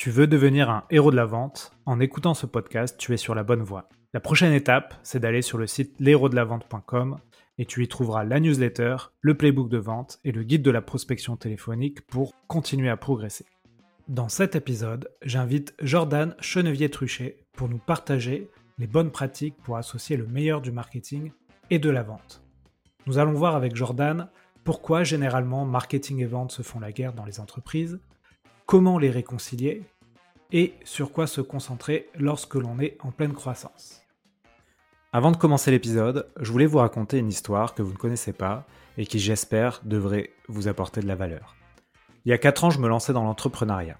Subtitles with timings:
[0.00, 1.72] Tu veux devenir un héros de la vente?
[1.84, 3.90] En écoutant ce podcast, tu es sur la bonne voie.
[4.14, 7.18] La prochaine étape, c'est d'aller sur le site l'héros-de-la-vente.com
[7.58, 10.80] et tu y trouveras la newsletter, le playbook de vente et le guide de la
[10.80, 13.44] prospection téléphonique pour continuer à progresser.
[14.08, 18.48] Dans cet épisode, j'invite Jordan Chenevier-Truchet pour nous partager
[18.78, 21.30] les bonnes pratiques pour associer le meilleur du marketing
[21.68, 22.42] et de la vente.
[23.06, 24.30] Nous allons voir avec Jordan
[24.64, 28.00] pourquoi généralement marketing et vente se font la guerre dans les entreprises,
[28.70, 29.82] comment les réconcilier
[30.52, 34.04] et sur quoi se concentrer lorsque l'on est en pleine croissance.
[35.12, 38.68] Avant de commencer l'épisode, je voulais vous raconter une histoire que vous ne connaissez pas
[38.96, 41.56] et qui j'espère devrait vous apporter de la valeur.
[42.24, 43.98] Il y a 4 ans, je me lançais dans l'entrepreneuriat.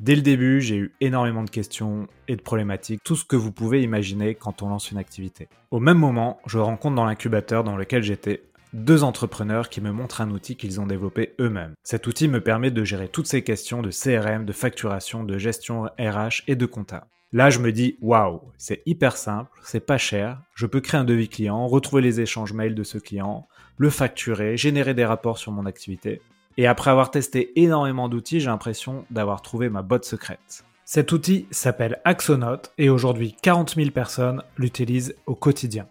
[0.00, 3.52] Dès le début, j'ai eu énormément de questions et de problématiques, tout ce que vous
[3.52, 5.48] pouvez imaginer quand on lance une activité.
[5.70, 8.42] Au même moment, je rencontre dans l'incubateur dans lequel j'étais
[8.74, 11.74] deux entrepreneurs qui me montrent un outil qu'ils ont développé eux-mêmes.
[11.84, 15.84] Cet outil me permet de gérer toutes ces questions de CRM, de facturation, de gestion
[15.98, 17.06] RH et de compta.
[17.32, 21.04] Là, je me dis, waouh, c'est hyper simple, c'est pas cher, je peux créer un
[21.04, 25.52] devis client, retrouver les échanges mails de ce client, le facturer, générer des rapports sur
[25.52, 26.20] mon activité.
[26.56, 30.64] Et après avoir testé énormément d'outils, j'ai l'impression d'avoir trouvé ma botte secrète.
[30.84, 35.86] Cet outil s'appelle Axonote et aujourd'hui 40 000 personnes l'utilisent au quotidien.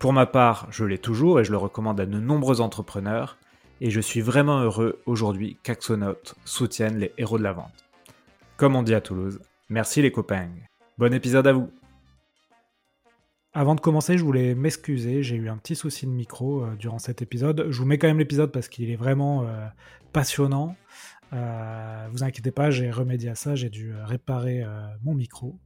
[0.00, 3.36] Pour ma part, je l'ai toujours et je le recommande à de nombreux entrepreneurs.
[3.82, 7.84] Et je suis vraiment heureux aujourd'hui qu'Axonote soutienne les héros de la vente.
[8.56, 10.48] Comme on dit à Toulouse, merci les copains.
[10.96, 11.70] Bon épisode à vous.
[13.52, 16.98] Avant de commencer, je voulais m'excuser, j'ai eu un petit souci de micro euh, durant
[16.98, 17.66] cet épisode.
[17.68, 19.66] Je vous mets quand même l'épisode parce qu'il est vraiment euh,
[20.14, 20.76] passionnant.
[21.34, 24.64] Euh, vous inquiétez pas, j'ai remédié à ça, j'ai dû réparer
[25.02, 25.58] mon micro.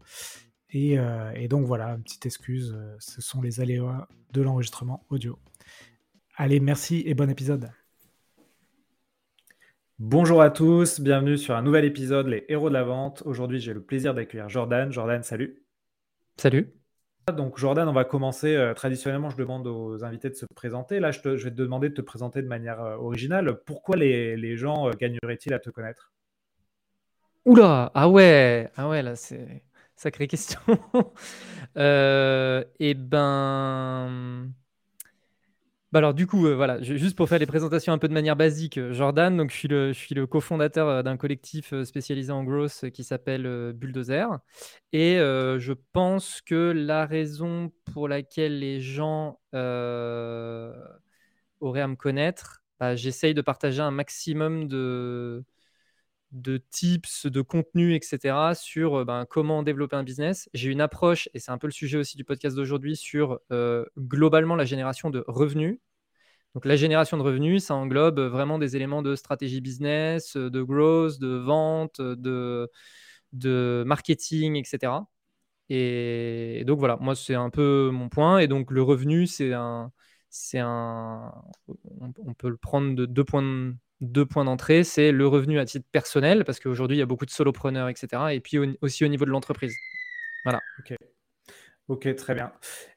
[0.75, 5.39] Euh, et, donc voilà, une petite excuse, euh, ce sont les aléas de l'enregistrement audio.
[6.37, 7.71] Allez, merci et bon épisode.
[10.01, 13.23] Bonjour à tous, bienvenue sur un nouvel épisode Les Héros de la Vente.
[13.25, 14.91] Aujourd'hui, j'ai le plaisir d'accueillir Jordan.
[14.91, 15.63] Jordan, salut.
[16.37, 16.75] Salut.
[17.33, 18.57] Donc Jordan, on va commencer.
[18.57, 20.99] Euh, traditionnellement, je demande aux invités de se présenter.
[20.99, 23.61] Là, je, vais te demander de te présenter de manière originale.
[23.65, 26.13] Pourquoi les, les gens gagneraient-ils à te connaître?
[27.45, 29.63] Oula, ah ouais, ah ouais, là c'est
[29.97, 30.61] Sacrée question.
[31.77, 34.53] euh, et ben.
[35.95, 38.35] Bah alors du coup, euh, voilà, juste pour faire les présentations un peu de manière
[38.35, 42.33] basique, euh, Jordan, donc je suis le, je suis le cofondateur euh, d'un collectif spécialisé
[42.33, 44.27] en growth qui s'appelle Bulldozer.
[44.93, 49.39] Et je pense que la raison pour laquelle les gens
[51.61, 55.45] auraient à me connaître, bah, j'essaye de partager un maximum de,
[56.35, 58.55] de tips, de contenu, etc.
[58.55, 60.51] sur euh, ben, comment développer un business.
[60.53, 63.85] J'ai une approche, et c'est un peu le sujet aussi du podcast d'aujourd'hui, sur euh,
[63.97, 65.79] globalement la génération de revenus.
[66.55, 71.19] Donc la génération de revenus, ça englobe vraiment des éléments de stratégie business, de growth,
[71.21, 72.69] de vente, de,
[73.87, 74.93] marketing, etc.
[75.71, 78.39] Et, donc voilà, moi c'est un peu mon point.
[78.39, 79.93] Et donc le revenu, c'est un,
[80.31, 81.33] c'est un,
[82.01, 83.75] on, peut le prendre de deux points de,
[84.05, 87.27] deux points d'entrée, c'est le revenu à titre personnel, parce qu'aujourd'hui, il y a beaucoup
[87.27, 88.35] de solopreneurs, etc.
[88.35, 89.75] Et puis aussi au niveau de l'entreprise.
[90.45, 90.61] Voilà.
[90.79, 90.95] Ok.
[91.89, 92.53] Ok, très bien.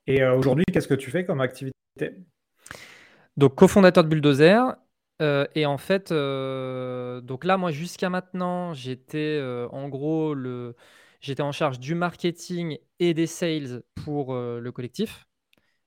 [0.05, 1.75] Et euh, aujourd'hui, qu'est-ce que tu fais comme activité?
[3.35, 4.75] Donc, cofondateur de Bulldozer.
[5.21, 9.41] Euh, et en fait, euh, donc là, moi, jusqu'à maintenant, j'étais
[9.71, 10.75] en gros le,
[11.21, 15.27] j'étais en charge du marketing et des sales pour le collectif.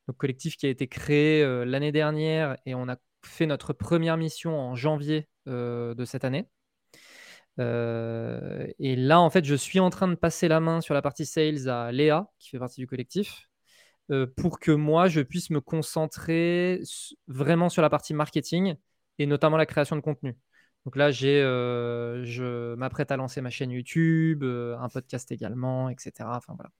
[0.07, 4.59] Donc, collectif qui a été créé l'année dernière et on a fait notre première mission
[4.59, 6.49] en janvier euh, de cette année.
[7.59, 11.03] Euh, et là, en fait, je suis en train de passer la main sur la
[11.03, 13.49] partie sales à Léa, qui fait partie du collectif,
[14.11, 16.81] euh, pour que moi, je puisse me concentrer
[17.29, 18.77] vraiment sur la partie marketing
[19.19, 20.37] et notamment la création de contenu.
[20.87, 26.13] Donc là, j'ai, je m'apprête à lancer ma chaîne YouTube, un podcast également, etc.
[26.21, 26.71] Enfin voilà.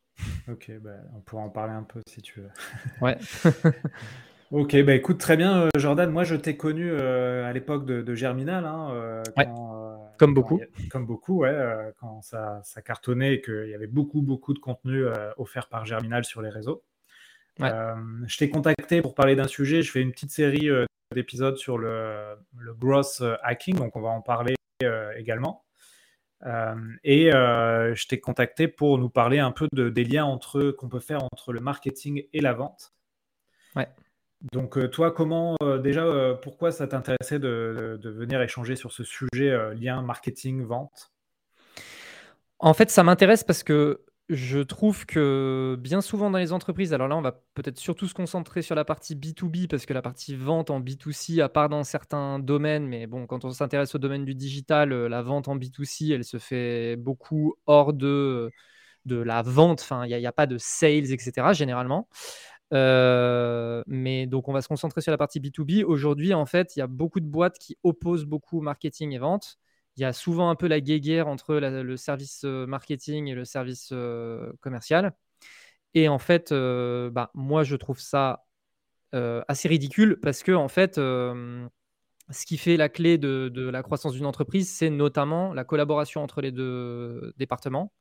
[0.49, 2.51] Ok, bah, on pourra en parler un peu si tu veux.
[3.03, 3.19] Ouais.
[4.51, 6.11] Ok, bah écoute, très bien, euh, Jordan.
[6.11, 8.65] Moi, je t'ai connu euh, à l'époque de, Germinal.
[8.65, 9.23] Hein, euh,
[10.19, 10.61] comme beaucoup.
[10.91, 15.05] comme beaucoup, ouais, quand ça, cartonnait et qu'il y avait beaucoup, beaucoup de contenu
[15.37, 16.83] offert par Germinal sur les réseaux.
[17.59, 19.83] je t'ai contacté pour parler d'un sujet.
[19.83, 20.69] Je fais une petite série
[21.15, 24.57] d'épisodes sur le, le growth hacking, donc on va en parler
[25.17, 25.65] également.
[27.05, 30.99] et je t'ai contacté pour nous parler un peu de, des liens entre qu'on peut
[30.99, 32.93] faire entre le marketing et la vente.
[33.77, 33.87] Ouais.
[34.53, 39.05] Donc euh, toi, comment euh, déjà, euh, pourquoi ça t'intéressait de, venir échanger sur ce
[39.05, 41.13] sujet lien marketing vente?
[42.59, 47.09] En fait, ça m'intéresse parce que je trouve que bien souvent dans les entreprises, alors
[47.09, 50.37] là, on va peut-être surtout se concentrer sur la partie B2B parce que la partie
[50.37, 54.25] vente en B2C, à part dans certains domaines, mais bon, quand on s'intéresse au domaine
[54.25, 58.51] du digital, la vente en B2C, elle se fait beaucoup hors de,
[59.07, 59.81] de la vente.
[59.83, 61.53] Enfin, il n'y a, pas de sales, etc.
[61.53, 62.09] généralement.
[62.73, 65.85] Euh, mais donc, on va se concentrer sur la partie B2B.
[65.85, 69.59] Aujourd'hui, en fait, il y a beaucoup de boîtes qui opposent beaucoup marketing et vente
[69.97, 73.45] il y a souvent un peu la guéguerre entre le service euh, marketing et le
[73.45, 75.13] service euh, commercial.
[75.95, 78.45] Et en fait, bah, moi, je trouve ça
[79.13, 80.97] assez ridicule parce que, en fait,
[82.31, 86.41] ce qui fait la clé de, la croissance d'une entreprise, c'est notamment la collaboration entre
[86.41, 87.93] les deux départements.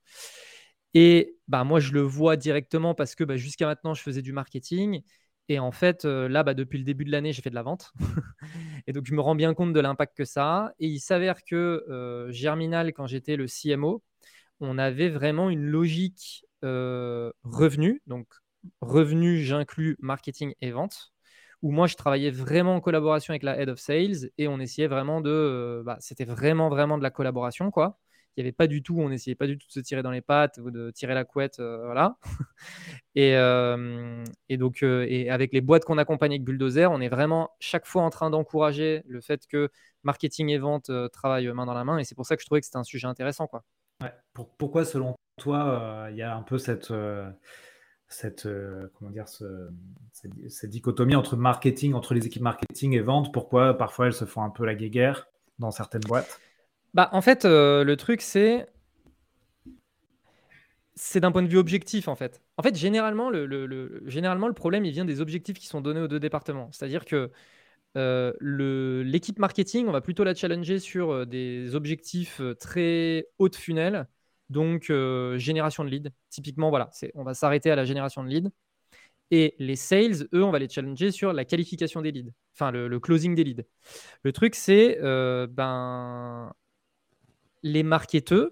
[0.93, 4.33] Et bah, moi, je le vois directement parce que bah, jusqu'à maintenant, je faisais du
[4.33, 5.01] marketing
[5.49, 7.63] et en fait, euh, là, bah, depuis le début de l'année, j'ai fait de la
[7.63, 7.91] vente.
[8.87, 10.73] et donc, je me rends bien compte de l'impact que ça a.
[10.79, 14.03] Et il s'avère que euh, Germinal, quand j'étais le CMO,
[14.59, 18.01] on avait vraiment une logique euh, revenu.
[18.07, 18.27] Donc,
[18.81, 21.11] revenu, j'inclus marketing et vente.
[21.63, 24.87] Où moi, je travaillais vraiment en collaboration avec la Head of Sales et on essayait
[24.87, 25.81] vraiment de.
[25.85, 27.99] bah, C'était vraiment, vraiment de la collaboration, quoi
[28.39, 30.11] il n'y avait pas du tout, on n'essayait pas du tout de se tirer dans
[30.11, 32.17] les pattes ou de tirer la couette, euh, voilà.
[33.15, 37.09] et, euh, et, donc, euh, et avec les boîtes qu'on accompagne avec Bulldozer, on est
[37.09, 39.69] vraiment chaque fois en train d'encourager le fait que
[40.03, 42.61] marketing et vente travaillent main dans la main, et c'est pour ça que je trouvais
[42.61, 43.65] que c'était un sujet intéressant, quoi.
[44.57, 46.93] pourquoi, selon toi, il y a un peu cette
[48.07, 48.47] cette,
[48.97, 53.33] comment dire, cette, dichotomie entre marketing, entre les équipes marketing et vente?
[53.33, 55.27] Pourquoi parfois elles se font un peu la guéguerre
[55.59, 56.39] dans certaines boîtes?
[56.93, 58.67] Bah, en fait, euh, le truc, c'est.
[60.95, 62.41] C'est d'un point de vue objectif, en fait.
[62.57, 66.09] En fait, généralement le, généralement, le problème, il vient des objectifs qui sont donnés aux
[66.09, 66.69] deux départements.
[66.73, 67.31] C'est-à-dire que
[67.97, 68.33] euh,
[69.03, 74.07] l'équipe marketing, on va plutôt la challenger sur euh, des objectifs très haut de funnel,
[74.49, 74.91] donc
[75.37, 76.11] génération de leads.
[76.29, 78.49] Typiquement, voilà, on va s'arrêter à la génération de leads.
[79.31, 82.99] Et les sales, eux, on va les challenger sur la qualification des leads, enfin le,
[82.99, 83.63] closing des leads.
[84.23, 86.51] Le truc, c'est ben,
[87.63, 88.49] les marketeurs,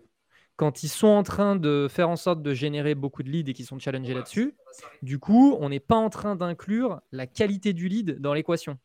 [0.56, 3.54] quand ils sont en train de faire en sorte de générer beaucoup de leads et
[3.54, 4.56] qu'ils sont challengés là-dessus,
[5.04, 8.80] du coup, on n'est pas en train d'inclure la qualité du lead dans l'équation.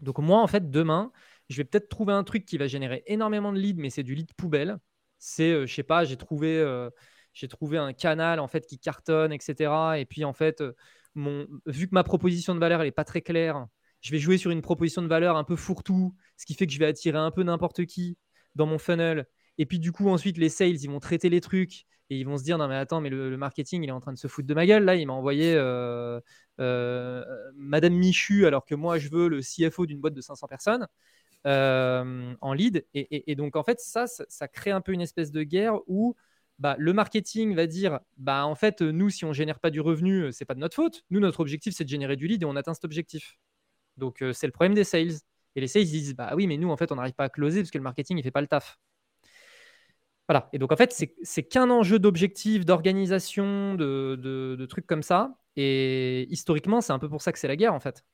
[0.00, 1.10] Donc moi, en fait, demain,
[1.48, 4.14] je vais peut-être trouver un truc qui va générer énormément de leads, mais c'est du
[4.14, 4.78] lead poubelle.
[5.18, 6.90] C'est, euh, je sais pas, j'ai trouvé, euh,
[7.32, 9.98] j'ai trouvé un canal en fait qui cartonne, etc.
[9.98, 10.74] Et puis en fait, euh,
[11.14, 13.66] mon, vu que ma proposition de valeur elle est pas très claire,
[14.00, 16.72] je vais jouer sur une proposition de valeur un peu fourre-tout, ce qui fait que
[16.72, 18.18] je vais attirer un peu n'importe qui
[18.54, 19.26] dans mon funnel.
[19.58, 22.36] Et puis du coup, ensuite, les sales, ils vont traiter les trucs et ils vont
[22.36, 24.46] se dire non mais attends, mais le, marketing, il est en train de se foutre
[24.48, 24.84] de ma gueule.
[24.84, 26.20] Là, il m'a envoyé euh,
[26.60, 27.24] euh,
[27.56, 30.86] Madame Michu alors que moi, je veux le CFO d'une boîte de 500 personnes
[31.46, 32.86] euh, en lead.
[32.94, 36.14] Et, donc, en fait, ça, ça, crée un peu une espèce de guerre où
[36.58, 40.30] bah, le marketing va dire bah en fait, nous, si on génère pas du revenu,
[40.32, 41.04] c'est pas de notre faute.
[41.10, 43.38] Nous, notre objectif, c'est de générer du lead et on atteint cet objectif.
[43.96, 45.14] Donc, c'est le problème des sales.
[45.56, 47.28] Et les sales ils disent bah oui, mais nous, en fait, on n'arrive pas à
[47.28, 48.78] closer parce que le marketing, il fait pas le taf.
[50.28, 50.48] Voilà.
[50.52, 50.92] Et donc, en fait,
[51.22, 55.36] c'est qu'un enjeu d'objectif, d'organisation, de, trucs comme ça.
[55.56, 58.04] Et historiquement, c'est un peu pour ça que c'est la guerre, en fait.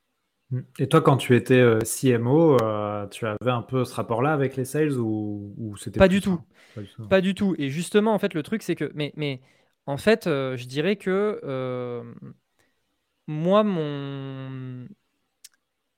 [0.80, 4.56] Et toi, quand tu étais euh, CMO, euh, tu avais un peu ce rapport-là avec
[4.56, 6.40] les sales ou, c'était pas du tout.
[7.08, 7.54] Pas du tout.
[7.58, 9.40] Et justement, en fait, le truc, c'est que, mais, mais
[9.86, 11.40] en fait, euh, je dirais que
[13.28, 14.88] moi, mon,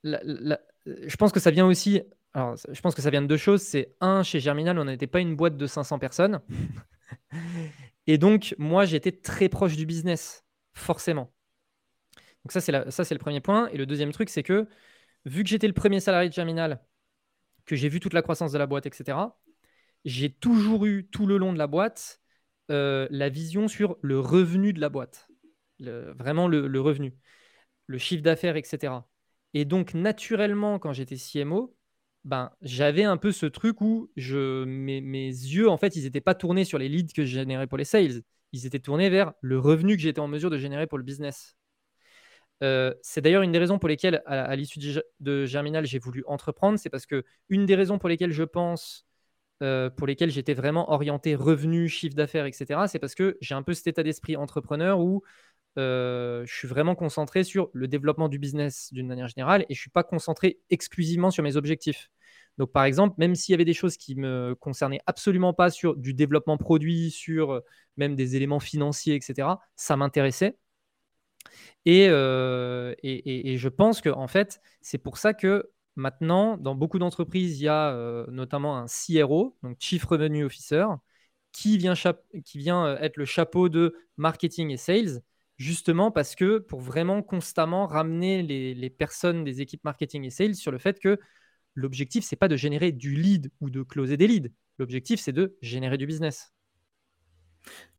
[0.04, 2.02] je pense que ça vient aussi
[2.34, 3.62] alors, je pense que ça vient de deux choses.
[3.62, 6.40] C'est un, chez Germinal, on n'était pas une boîte de 500 personnes.
[8.06, 11.32] et donc, moi, j'étais très proche du business, forcément.
[12.44, 13.68] Donc, ça, c'est, ça, c'est le premier point.
[13.68, 14.66] Et le deuxième truc, c'est que,
[15.26, 16.82] vu que j'étais le premier salarié de Germinal,
[17.66, 19.18] que j'ai vu toute la croissance de la boîte, etc.,
[20.04, 22.20] j'ai toujours eu, tout le long de la boîte,
[22.70, 25.28] euh, la vision sur le revenu de la boîte.
[25.78, 27.14] vraiment le, le revenu,
[27.86, 28.94] le chiffre d'affaires, etc.
[29.54, 31.76] Et donc, naturellement, quand j'étais CMO,
[32.24, 36.20] ben, j'avais un peu ce truc où je, mes, mes yeux, en fait, ils n'étaient
[36.20, 38.22] pas tournés sur les leads que je générais pour les sales.
[38.52, 41.56] Ils étaient tournés vers le revenu que j'étais en mesure de générer pour le business.
[42.62, 44.78] Euh, c'est d'ailleurs une des raisons pour lesquelles, à, l'issue
[45.20, 46.78] de Germinal, j'ai voulu entreprendre.
[46.78, 49.04] C'est parce que une des raisons pour lesquelles je pense,
[49.62, 53.62] euh, pour lesquelles j'étais vraiment orienté revenu, chiffre d'affaires, etc., c'est parce que j'ai un
[53.62, 55.22] peu cet état d'esprit entrepreneur où
[55.76, 59.82] je suis vraiment concentré sur le développement du business d'une manière générale et je ne
[59.82, 62.10] suis pas concentré exclusivement sur mes objectifs.
[62.58, 65.96] Donc, par exemple, même s'il y avait des choses qui me concernaient absolument pas sur
[65.96, 67.62] du développement produit, sur
[67.96, 70.56] même des éléments financiers, etc., ça m'intéressait.
[71.88, 76.98] Euh, et, et, je pense que en fait, c'est pour ça que maintenant, dans beaucoup
[76.98, 80.86] d'entreprises, il y a notamment un CRO, donc Chief Revenue Officer,
[81.52, 81.94] qui vient,
[82.44, 85.22] qui vient être le chapeau de marketing et sales,
[85.62, 90.72] justement parce que pour vraiment constamment ramener les, personnes des équipes marketing et sales sur
[90.72, 91.18] le fait que
[91.74, 94.50] l'objectif, c'est pas de générer du lead ou de closer des leads.
[94.78, 96.52] L'objectif, c'est de générer du business.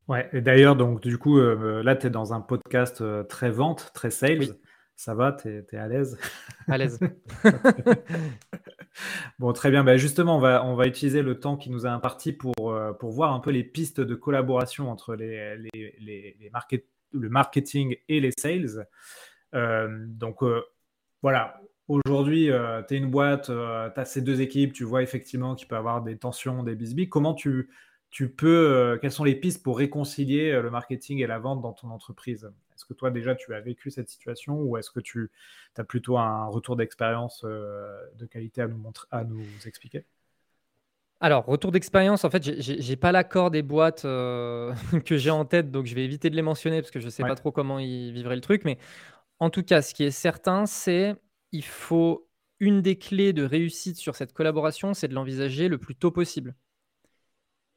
[0.07, 3.49] Ouais, et d'ailleurs, donc du coup, euh, là, tu es dans un podcast euh, très
[3.49, 4.57] vente, très sales.
[4.95, 6.19] Ça va, tu es, à l'aise?
[6.67, 6.99] À l'aise.
[9.39, 9.83] bon, très bien.
[9.83, 12.93] Bah, justement, on va, on va utiliser le temps qui nous a imparti pour, euh,
[12.93, 16.49] pour voir un peu les pistes de collaboration entre les, les, les,
[17.13, 18.87] le marketing et les sales.
[19.53, 20.43] donc,
[21.21, 22.49] voilà, Aujourd'hui,
[22.87, 25.77] tu es une boîte, tu as ces deux équipes, tu vois effectivement qu'il peut y
[25.77, 27.09] avoir des tensions, des bisbis.
[27.09, 27.69] Comment tu,
[28.13, 31.61] tu peux, euh, quelles sont les pistes pour réconcilier euh, le marketing et la vente
[31.61, 32.47] dans ton entreprise?
[32.75, 35.31] Est-ce que toi déjà tu as vécu cette situation ou est-ce que tu
[35.77, 38.79] as plutôt un retour d'expérience euh, de qualité à nous,
[39.09, 40.05] à nous expliquer?
[41.23, 45.85] Alors, retour d'expérience, en fait, j'ai pas l'accord des boîtes que j'ai en tête, donc
[45.85, 48.35] je vais éviter de les mentionner parce que je sais pas trop comment ils vivraient
[48.35, 48.65] le truc.
[48.65, 48.77] Mais
[49.39, 51.15] en tout cas, ce qui est certain, c'est
[51.53, 52.27] il faut
[52.59, 56.55] une des clés de réussite sur cette collaboration, c'est de l'envisager le plus tôt possible.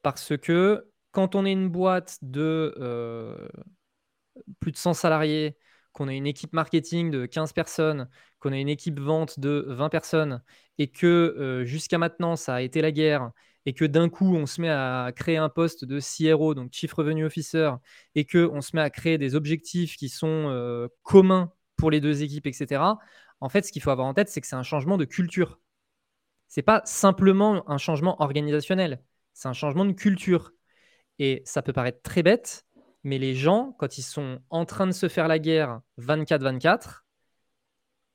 [0.01, 3.47] Parce que quand on est une boîte de euh,
[4.59, 5.57] plus de 100 salariés,
[5.97, 8.07] qu'on a une équipe marketing de 15 personnes,
[8.39, 10.43] qu'on a une équipe vente de 20 personnes,
[10.77, 13.31] et que euh, jusqu'à maintenant, ça a été la guerre,
[13.65, 16.93] et que d'un coup, on se met à créer un poste de CRO, donc Chief
[16.93, 17.71] Revenue Officer,
[18.13, 22.21] et qu'on se met à créer des objectifs qui sont euh, communs pour les deux
[22.21, 22.99] équipes, etc.
[23.41, 25.59] En fait, ce qu'il faut avoir en tête, c'est que c'est un changement de culture.
[26.47, 29.01] Ce n'est pas simplement un changement organisationnel.
[29.33, 30.51] C'est un changement de culture.
[31.19, 32.66] Et ça peut paraître très bête,
[33.07, 37.05] mais les gens, quand ils sont en train de se faire la guerre 24-24,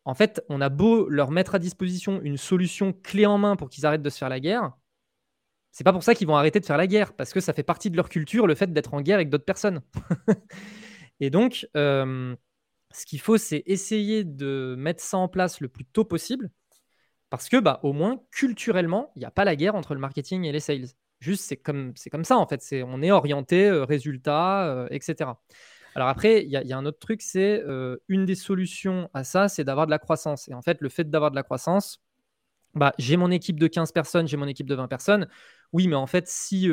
[0.04, 3.70] en fait, on a beau leur mettre à disposition une solution clé en main pour
[3.70, 4.72] qu'ils arrêtent de se faire la guerre,
[5.70, 7.62] c'est pas pour ça qu'ils vont arrêter de faire la guerre, parce que ça fait
[7.62, 9.80] partie de leur culture, le fait d'être en guerre avec d'autres personnes.
[11.20, 12.36] et donc, euh,
[12.90, 16.50] ce qu'il faut, c'est essayer de mettre ça en place le plus tôt possible,
[17.30, 20.44] parce que, bah, au moins, culturellement, il n'y a pas la guerre entre le marketing
[20.44, 20.88] et les sales.
[21.22, 22.60] Juste, c'est comme, c'est comme ça, en fait.
[22.84, 25.30] On est orienté euh, résultat, euh, etc.
[25.94, 29.48] Alors après, il y, a un autre truc, c'est euh, une des solutions à ça,
[29.48, 30.48] c'est d'avoir de la croissance.
[30.48, 32.02] Et en fait, le fait d'avoir de la croissance,
[32.74, 35.28] bah, j'ai mon équipe de 15 personnes, j'ai mon équipe de 20 personnes.
[35.72, 36.68] Oui, mais en fait, si,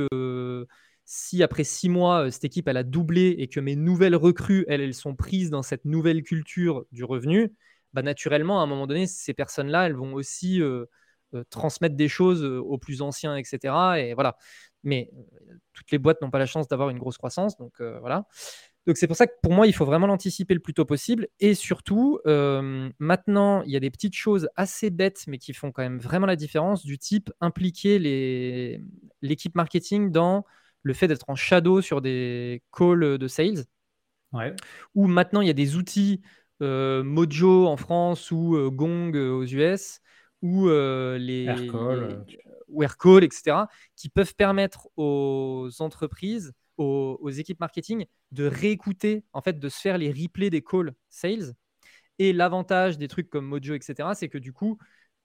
[1.06, 4.82] si après 6 mois, cette équipe, elle a doublé et que mes nouvelles recrues, elles,
[4.82, 7.54] elles sont prises dans cette nouvelle culture du revenu,
[7.94, 10.86] bah, naturellement, à un moment donné, ces personnes-là, elles vont aussi euh,
[11.50, 13.74] transmettre des choses euh, aux plus anciens, etc.
[13.98, 14.38] Et voilà.
[14.84, 18.26] Mais euh, toutes les boîtes n'ont pas la chance d'avoir une grosse croissance, donc voilà.
[18.88, 21.28] Donc c'est pour ça que pour moi, il faut vraiment l'anticiper le plus tôt possible.
[21.40, 25.84] Et surtout, maintenant, il y a des petites choses assez bêtes, mais qui font quand
[25.84, 28.00] même vraiment la différence, du type impliquer
[29.22, 30.46] l'équipe marketing dans
[30.82, 33.66] le fait d'être en shadow sur des calls de sales.
[34.32, 34.56] Ouais.
[34.96, 36.22] Ou maintenant, il y a des outils
[36.62, 40.02] Mojo en France ou Gong aux US
[40.42, 43.58] ou les, Aircall, etc.,
[43.96, 49.98] qui peuvent permettre aux entreprises, aux, équipes marketing de réécouter, en fait, de se faire
[49.98, 51.54] les replays des calls sales.
[52.20, 54.78] Et l'avantage des trucs comme Mojo, etc., c'est que du coup,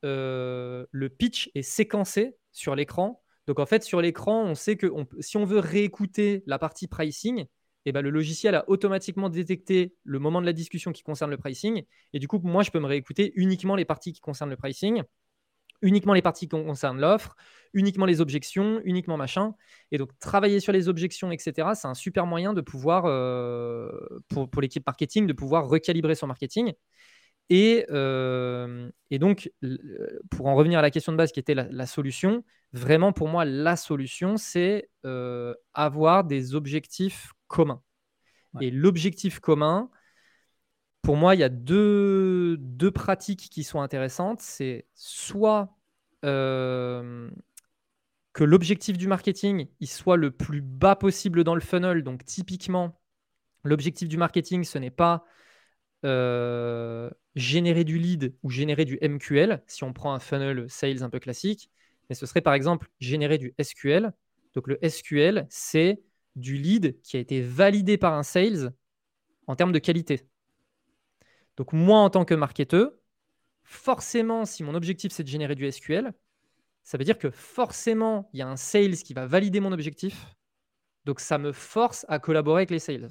[0.02, 3.22] le pitch est séquencé sur l'écran.
[3.46, 4.90] Donc en fait, sur l'écran, on sait que
[5.20, 7.46] si on veut réécouter la partie pricing,
[7.92, 11.84] ben, le logiciel a automatiquement détecté le moment de la discussion qui concerne le pricing.
[12.12, 15.02] Et du coup, moi, je peux me réécouter uniquement les parties qui concernent le pricing,
[15.82, 17.36] uniquement les parties qui concernent l'offre,
[17.74, 19.54] uniquement les objections, uniquement machin.
[19.90, 23.90] Et donc, travailler sur les objections, etc., c'est un super moyen de pouvoir, euh,
[24.28, 26.72] pour l'équipe marketing, de pouvoir recalibrer son marketing.
[27.50, 29.52] Et, euh, et, donc,
[30.30, 33.44] pour en revenir à la question de base qui était la, solution, vraiment pour moi,
[33.44, 37.82] la solution, c'est euh, avoir des objectifs commun.
[38.60, 39.90] Et l'objectif commun,
[41.02, 44.40] pour moi, il y a deux, deux pratiques qui sont intéressantes.
[44.40, 45.76] C'est soit
[46.24, 47.30] euh,
[48.32, 52.02] que l'objectif du marketing il soit le plus bas possible dans le funnel.
[52.02, 53.00] Donc typiquement,
[53.64, 55.24] l'objectif du marketing, ce n'est pas
[56.04, 61.10] euh, générer du lead ou générer du MQL, si on prend un funnel sales un
[61.10, 61.70] peu classique,
[62.08, 64.12] mais ce serait par exemple générer du SQL.
[64.54, 66.02] Donc le SQL, c'est
[66.36, 68.72] du lead qui a été validé par un sales
[69.46, 70.26] en termes de qualité.
[71.56, 72.92] Donc moi, en tant que marketeur,
[73.62, 76.12] forcément, si mon objectif c'est de générer du SQL,
[76.82, 80.26] ça veut dire que forcément, il y a un sales qui va valider mon objectif.
[81.04, 83.10] Donc ça me force à collaborer avec les sales.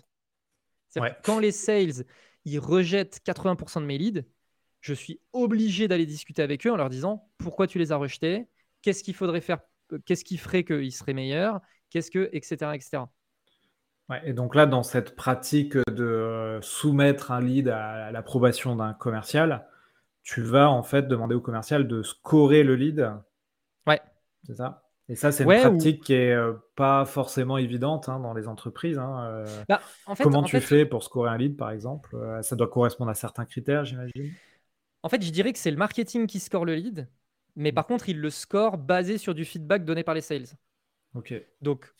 [1.24, 2.06] Quand les sales
[2.46, 4.24] ils rejettent 80% de mes leads,
[4.82, 8.48] je suis obligé d'aller discuter avec eux en leur disant pourquoi tu les as rejetés,
[8.82, 9.60] qu'est-ce qu'il faudrait faire,
[10.06, 11.62] qu'est-ce qui ferait qu'ils seraient meilleurs,
[11.94, 13.04] Qu'est-ce que, etc., etc.
[14.26, 19.68] et donc là, dans cette pratique de soumettre un lead à l'approbation d'un commercial,
[20.24, 23.12] tu vas en fait demander au commercial de scorer le lead.
[23.86, 24.02] Ouais.
[24.44, 24.82] C'est ça?
[25.10, 28.98] Et ça, c'est une pratique qui est euh, pas forcément évidente hein, dans les entreprises.
[28.98, 29.64] Hein, euh.
[29.68, 29.82] bah,
[30.22, 33.46] comment tu fais pour scorer un lead, par exemple euh, Ça doit correspondre à certains
[33.46, 34.34] critères, j'imagine.
[35.02, 37.10] En fait, je dirais que c'est le marketing qui score le lead,
[37.58, 37.76] mais mmh.
[37.76, 40.48] par contre, il le score basé sur du feedback donné par les sales.
[41.16, 41.34] Ok.
[41.62, 41.94] Donc,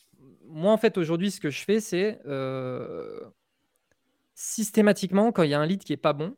[0.46, 2.20] moi, en fait, aujourd'hui, ce que je fais, c'est
[4.34, 6.34] systématiquement, quand il y a un lead qui est pas bon,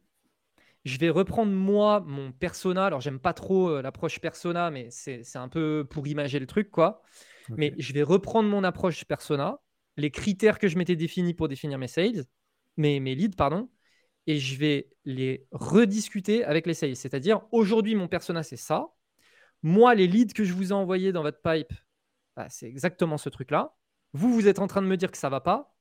[0.86, 2.86] je vais reprendre moi mon persona.
[2.86, 6.70] Alors, j'aime pas trop euh, l'approche persona, mais c'est un peu pour imager le truc,
[6.70, 7.02] quoi.
[7.48, 9.58] Mais je vais reprendre mon approche persona,
[9.96, 12.24] les critères que je m'étais définis pour définir mes sales,
[12.76, 13.68] mes, mes leads, pardon,
[14.28, 16.94] et je vais les rediscuter avec les sales.
[16.94, 18.86] C'est-à-dire, aujourd'hui, mon persona, c'est ça.
[19.64, 21.72] Moi, les leads que je vous ai envoyés dans votre pipe,
[22.36, 23.74] bah, c'est exactement ce truc-là.
[24.12, 25.74] Vous, vous êtes en train de me dire que ça va pas.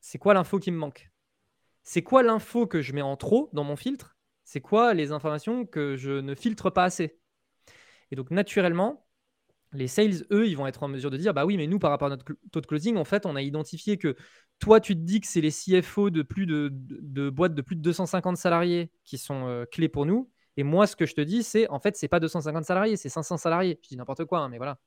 [0.00, 1.11] C'est quoi l'info qui me manque?
[1.84, 4.16] C'est quoi l'info que je mets en trop dans mon filtre?
[4.44, 7.18] C'est quoi les informations que je ne filtre pas assez?
[8.10, 9.06] Et donc, naturellement,
[9.72, 11.90] les sales, eux, ils vont être en mesure de dire bah oui, mais nous, par
[11.90, 14.16] rapport à notre taux de closing, en fait, on a identifié que
[14.58, 17.80] toi, tu te dis que c'est les CFO de plus de, boîtes de plus de
[17.80, 20.30] 250 salariés qui sont euh, clés pour nous.
[20.56, 23.08] Et moi, ce que je te dis, c'est en fait, c'est pas 250 salariés, c'est
[23.08, 23.80] 500 salariés.
[23.82, 24.78] Je dis n'importe quoi, hein, mais voilà.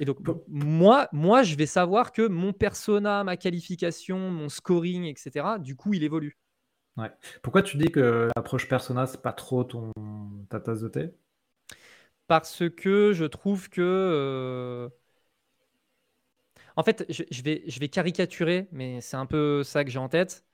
[0.00, 5.58] Et donc, moi, moi, je vais savoir que mon persona, ma qualification, mon scoring, etc.,
[5.58, 6.36] du coup, il évolue.
[6.96, 7.10] Ouais.
[7.42, 9.92] Pourquoi tu dis que l'approche persona, c'est pas trop ton,
[10.50, 11.10] ta tasse de thé?
[12.26, 13.80] Parce que je trouve que.
[13.80, 14.88] Euh,
[16.76, 20.08] en fait, je, vais, je vais caricaturer, mais c'est un peu ça que j'ai en
[20.08, 20.44] tête.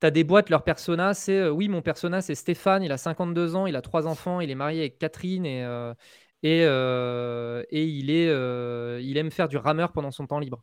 [0.00, 2.98] Tu as des boîtes, leur persona, c'est euh, oui, mon persona, c'est Stéphane, il a
[2.98, 5.94] 52 ans, il a trois enfants, il est marié avec Catherine et, euh,
[6.42, 10.62] et, euh, et il, est, euh, il aime faire du rameur pendant son temps libre.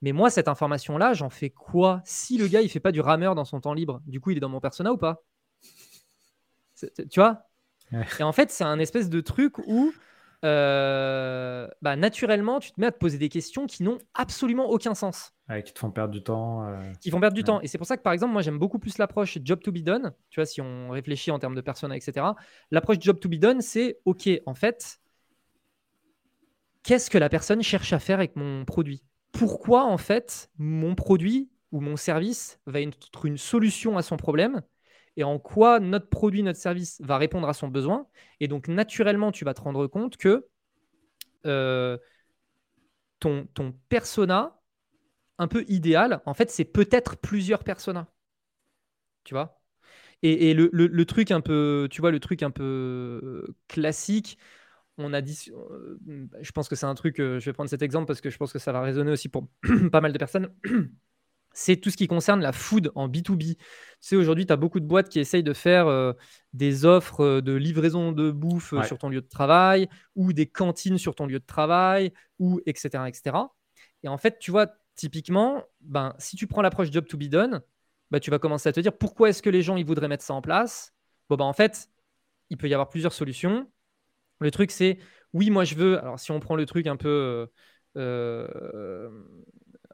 [0.00, 3.34] Mais moi, cette information-là, j'en fais quoi Si le gars, il fait pas du rameur
[3.34, 5.24] dans son temps libre, du coup, il est dans mon persona ou pas?
[7.10, 7.42] Tu vois?
[8.18, 9.92] Et en fait, c'est un espèce de truc où
[10.44, 14.94] euh, bah, naturellement, tu te mets à te poser des questions qui n'ont absolument aucun
[14.94, 15.32] sens.
[15.64, 16.64] qui te font perdre du temps.
[16.66, 17.60] Euh, qui font perdre du temps.
[17.60, 19.78] Et c'est pour ça que, par exemple, moi, j'aime beaucoup plus l'approche job to be
[19.78, 20.12] done.
[20.30, 22.26] Tu vois, si on réfléchit en termes de persona, etc.
[22.70, 25.00] L'approche job to be done, c'est OK, en fait,
[26.82, 29.02] qu'est-ce que la personne cherche à faire avec mon produit?
[29.32, 34.62] Pourquoi, en fait, mon produit ou mon service va être une solution à son problème?
[35.18, 38.06] Et en quoi notre produit, notre service va répondre à son besoin.
[38.38, 40.46] Et donc, naturellement, tu vas te rendre compte que
[41.44, 41.98] euh,
[43.18, 43.48] ton,
[43.88, 44.60] persona,
[45.38, 48.06] un peu idéal, en fait, c'est peut-être plusieurs personas.
[49.24, 49.60] Tu vois?
[50.22, 54.38] Et, le, truc un peu, tu vois, le truc un peu classique,
[54.98, 55.98] on a dit, euh,
[56.40, 58.36] je pense que c'est un truc, euh, je vais prendre cet exemple parce que je
[58.36, 59.48] pense que ça va résonner aussi pour
[59.90, 60.54] pas mal de personnes
[61.58, 63.56] c'est tout ce qui concerne la food en B2B.
[63.56, 63.56] Tu
[63.98, 66.12] sais, aujourd'hui, tu as beaucoup de boîtes qui essayent de faire euh,
[66.52, 70.46] des offres euh, de livraison de bouffe euh, sur ton lieu de travail ou des
[70.46, 73.08] cantines sur ton lieu de travail ou etc.
[73.08, 73.36] etc.
[74.04, 77.60] Et en fait, tu vois, typiquement, ben, si tu prends l'approche job to be done,
[78.12, 80.24] ben, tu vas commencer à te dire pourquoi est-ce que les gens ils voudraient mettre
[80.24, 80.94] ça en place?
[81.28, 81.88] Bon, ben, en fait,
[82.50, 83.68] il peut y avoir plusieurs solutions.
[84.38, 84.98] Le truc, c'est
[85.32, 85.98] oui, moi je veux.
[85.98, 87.48] Alors, si on prend le truc un peu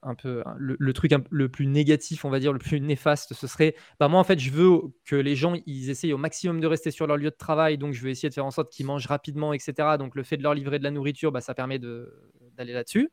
[0.04, 3.74] un peu le, truc le plus négatif, on va dire, le plus néfaste, ce serait
[3.98, 6.90] bah moi en fait je veux que les gens ils essayent au maximum de rester
[6.90, 9.06] sur leur lieu de travail, donc je vais essayer de faire en sorte qu'ils mangent
[9.06, 9.96] rapidement, etc.
[9.98, 13.10] Donc le fait de leur livrer de la nourriture, bah, ça permet d'aller là-dessus.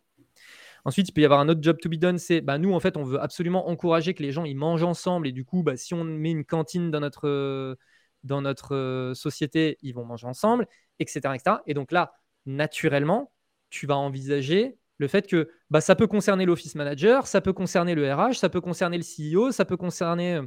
[0.84, 2.80] Ensuite, il peut y avoir un autre job to be done, c'est bah, nous en
[2.80, 5.77] fait on veut absolument encourager que les gens ils mangent ensemble et du coup bah,
[5.77, 7.77] si on met une cantine dans notre
[8.23, 10.67] dans notre société, ils vont manger ensemble,
[10.99, 11.58] etc., etc.
[11.65, 12.13] Et donc là,
[12.45, 13.32] naturellement,
[13.69, 17.95] tu vas envisager le fait que bah, ça peut concerner l'office manager, ça peut concerner
[17.95, 20.41] le RH, ça peut concerner le CEO, ça peut concerner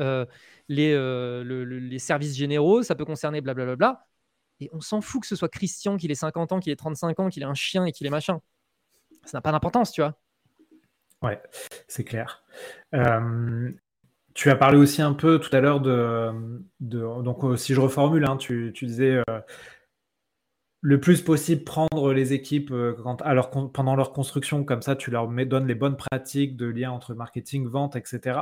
[0.00, 0.24] euh,
[0.68, 4.06] les, euh, les, services généraux, ça peut concerner blablabla.
[4.60, 7.18] Et on s'en fout que ce soit Christian, qu'il ait 50 ans, qu'il ait 35
[7.18, 8.40] ans, qu'il ait un chien et qu'il ait machin.
[9.24, 10.16] Ça n'a pas d'importance, tu vois.
[11.20, 11.42] Ouais,
[11.88, 12.44] c'est clair.
[12.94, 13.72] Euh,
[14.34, 16.30] tu as parlé aussi un peu tout à l'heure de,
[16.78, 19.20] de, Donc, si je reformule, hein, tu, tu, disais
[20.84, 22.92] le plus possible prendre les équipes euh,
[23.72, 27.66] pendant leur construction, comme ça tu leur donnes les bonnes pratiques de lien entre marketing,
[27.66, 28.38] vente, etc.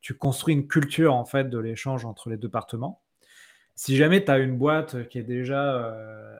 [0.00, 3.02] Tu construis une culture en fait de l'échange entre les départements.
[3.74, 6.38] Si jamais tu as une boîte qui est déjà euh,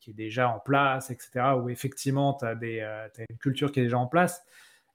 [0.00, 1.30] qui est déjà en place, etc.,
[1.62, 4.42] où effectivement tu as, euh, une culture qui est déjà en place,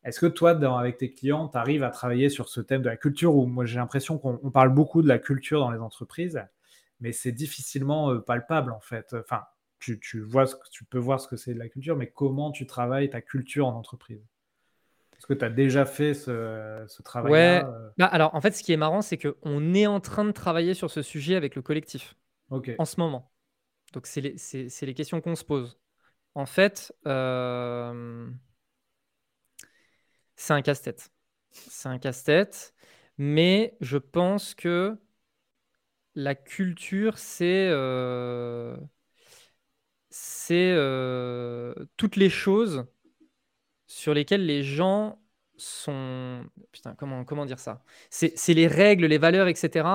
[0.04, 2.98] est-ce que toi, avec tes clients, tu arrives à travailler sur ce thème de la
[2.98, 3.38] culture?
[3.38, 6.44] Où moi j'ai l'impression qu'on parle beaucoup de la culture dans les entreprises,
[7.00, 9.16] mais c'est difficilement palpable en fait.
[9.18, 9.44] Enfin,
[9.84, 12.08] tu, tu, vois ce que, tu peux voir ce que c'est de la culture, mais
[12.08, 14.26] comment tu travailles ta culture en entreprise?
[15.18, 17.64] Est-ce que tu as déjà fait ce, ce travail Ouais.
[17.98, 20.74] Bah, alors, en fait, ce qui est marrant, c'est qu'on est en train de travailler
[20.74, 22.16] sur ce sujet avec le collectif
[22.50, 23.32] en ce moment.
[23.92, 24.36] Donc, c'est les,
[24.82, 25.78] les, questions qu'on se pose.
[26.34, 28.30] En fait, euh,
[30.36, 31.12] c'est un casse-tête.
[31.52, 32.74] C'est un casse-tête,
[33.18, 34.98] mais je pense que
[36.16, 38.78] la culture, c'est euh,
[40.48, 42.86] c'est euh, toutes les choses
[43.88, 45.20] sur lesquelles les gens
[45.58, 46.46] sont.
[46.72, 47.84] Putain, comment, comment dire ça?
[48.10, 49.88] C'est les règles, les valeurs, etc.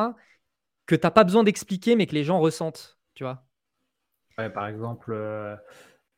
[0.87, 3.45] que tu n'as pas besoin d'expliquer, mais que les gens ressentent, tu vois?
[4.55, 5.57] par exemple, euh,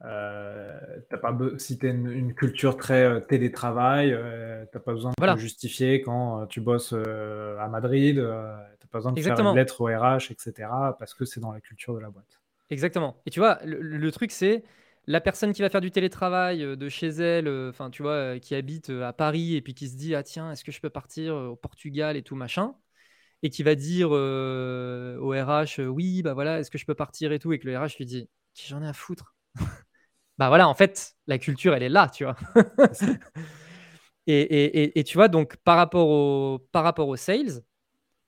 [0.04, 0.78] euh,
[1.10, 5.36] pas si tu as une, culture très euh, télétravail, euh, tu n'as pas besoin de
[5.38, 9.86] justifier quand tu bosses à Madrid, tu n'as pas besoin de faire une lettre au
[9.86, 10.68] RH, etc.
[10.98, 12.39] parce que c'est dans la culture de la boîte.
[12.70, 13.20] Exactement.
[13.26, 14.62] Et tu vois, le, truc, c'est
[15.06, 18.90] la personne qui va faire du télétravail de chez elle, enfin, tu vois, qui habite
[18.90, 21.56] à Paris et puis qui se dit, ah tiens, est-ce que je peux partir au
[21.56, 22.74] Portugal et tout machin
[23.42, 27.38] et qui va dire au RH, oui, bah voilà, est-ce que je peux partir et
[27.38, 28.28] tout, et que le RH lui dit,
[28.66, 29.34] j'en ai à foutre?
[30.38, 32.34] Bah voilà, en fait, la culture, elle est là, tu vois.
[34.26, 37.62] et, tu vois, donc par rapport au, par rapport aux sales,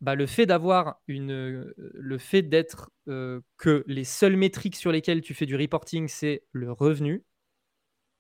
[0.02, 5.22] bah, le fait d'avoir une, le fait d'être euh, que les seules métriques sur lesquelles
[5.22, 7.24] tu fais du reporting, c'est le revenu,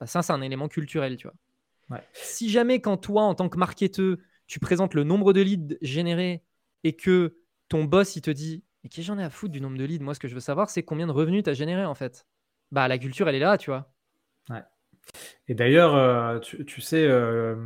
[0.00, 2.00] bah, ça, c'est un élément culturel, tu vois.
[2.14, 4.16] Si jamais, quand toi, en tant que marketeur,
[4.46, 6.42] tu présentes le nombre de leads générés
[6.84, 7.36] et que
[7.68, 9.84] ton boss, il te dit, mais qu'est-ce que j'en ai à foutre du nombre de
[9.84, 10.02] leads?
[10.02, 12.24] Moi, ce que je veux savoir, c'est combien de revenus tu as généré, en fait
[12.70, 13.92] bah, la culture, elle est là, tu vois.
[14.48, 14.62] Ouais.
[15.48, 17.56] Et d'ailleurs, euh, tu, sais, euh,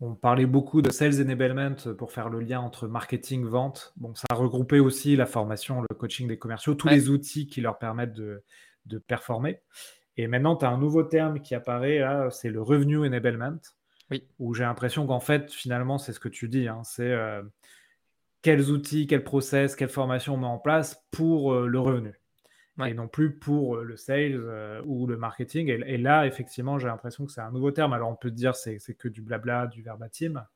[0.00, 3.92] on parlait beaucoup de sales enablement pour faire le lien entre marketing, vente.
[3.96, 7.60] Bon, ça a regroupé aussi la formation, le coaching des commerciaux, tous les outils qui
[7.60, 8.42] leur permettent de,
[9.06, 9.60] performer.
[10.16, 13.58] Et maintenant, tu as un nouveau terme qui apparaît, c'est le revenu enablement.
[14.10, 14.24] Oui.
[14.38, 16.68] Où j'ai l'impression qu'en fait, finalement, c'est ce que tu dis.
[16.68, 17.42] Hein, c'est euh,
[18.40, 22.14] quels outils, quels process, quelle formation on met en place pour le revenu
[22.84, 25.68] et non plus pour euh, le sales euh, ou le marketing.
[25.68, 27.92] Et, là, effectivement, j'ai l'impression que c'est un nouveau terme.
[27.92, 30.46] Alors, on peut dire c'est c'est que du blabla, du verbatim,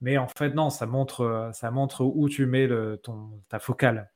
[0.00, 3.58] mais en fait, non, ça montre, euh, ça montre où tu mets le, ton, ta
[3.58, 4.12] focale.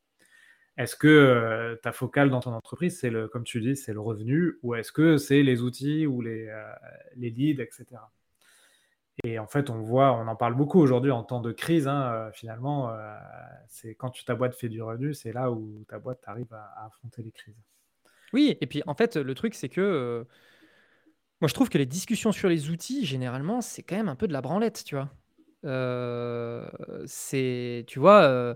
[0.76, 4.58] Est-ce que ta focale dans ton entreprise, c'est le, comme tu dis, c'est le revenu,
[4.62, 6.48] ou est-ce que c'est les outils ou les,
[7.16, 8.00] les leads, etc.
[9.24, 11.88] Et en fait, on voit, on en parle beaucoup aujourd'hui en temps de crise.
[11.88, 13.14] Hein, euh, finalement, euh,
[13.68, 17.22] c'est quand ta boîte fait du revenu, c'est là où ta boîte arrive à, affronter
[17.22, 17.56] les crises.
[18.32, 20.24] Oui, et puis en fait, le truc, c'est que euh,
[21.40, 24.28] moi, je trouve que les discussions sur les outils, généralement, c'est quand même un peu
[24.28, 25.10] de la branlette, tu vois.
[27.06, 28.54] c'est, tu vois,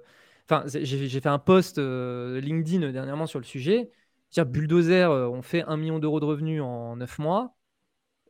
[0.49, 3.91] enfin, j'ai fait un post LinkedIn dernièrement sur le sujet.
[4.31, 7.55] Dire bulldozer, on fait un million d'euros de revenus en neuf mois.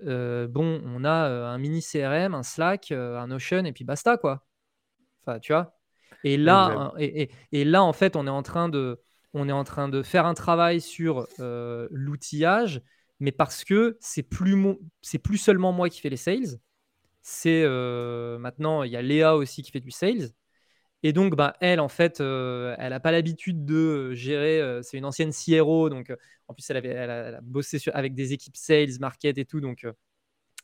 [0.03, 3.85] Euh, bon, on a euh, un mini CRM, un Slack, euh, un Notion, et puis
[3.85, 4.47] basta, quoi.
[5.23, 5.77] Enfin, tu vois.
[6.25, 9.01] Et là, et, là, en fait, on est en train de,
[9.35, 12.81] on est en train de faire un travail sur l'outillage,
[13.21, 14.57] mais parce que c'est plus,
[15.03, 16.59] c'est plus seulement moi qui fais les sales.
[17.21, 17.67] C'est
[18.39, 20.31] maintenant, il y a Léa aussi qui fait du sales.
[21.05, 24.81] Et donc, bah, elle, en fait, elle n'a pas l'habitude de gérer.
[24.83, 26.13] c'est une ancienne CRO, donc
[26.49, 29.61] en plus, elle, avait, elle a, bossé avec des équipes sales, market et tout.
[29.61, 29.87] Donc,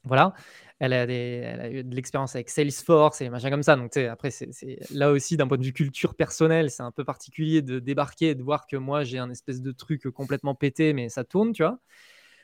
[0.04, 0.32] voilà.
[0.78, 3.76] Elle a, des, eu de l'expérience avec Salesforce et des machins comme ça.
[3.76, 4.48] Donc, après, c'est,
[4.90, 8.34] là aussi, d'un point de vue culture personnelle, c'est un peu particulier de débarquer et
[8.34, 11.62] de voir que moi, j'ai un espèce de truc complètement pété, mais ça tourne, tu
[11.62, 11.80] vois.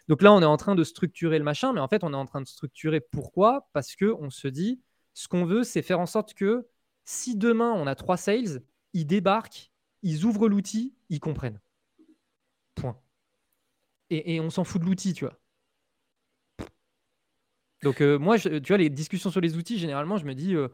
[0.08, 2.16] Donc là, on est en train de structurer le machin, mais en fait, on est
[2.16, 3.68] en train de structurer pourquoi?
[3.72, 4.80] Parce que on se dit,
[5.14, 6.66] ce qu'on veut, c'est faire en sorte que
[7.06, 11.60] si demain on a trois sales, ils débarquent, ils ouvrent l'outil, ils comprennent.
[12.74, 13.00] Point.
[14.10, 15.40] Et, on s'en fout de l'outil, tu vois.
[17.82, 20.68] Donc euh, moi, tu vois, les discussions sur les outils, généralement, je me dis, euh,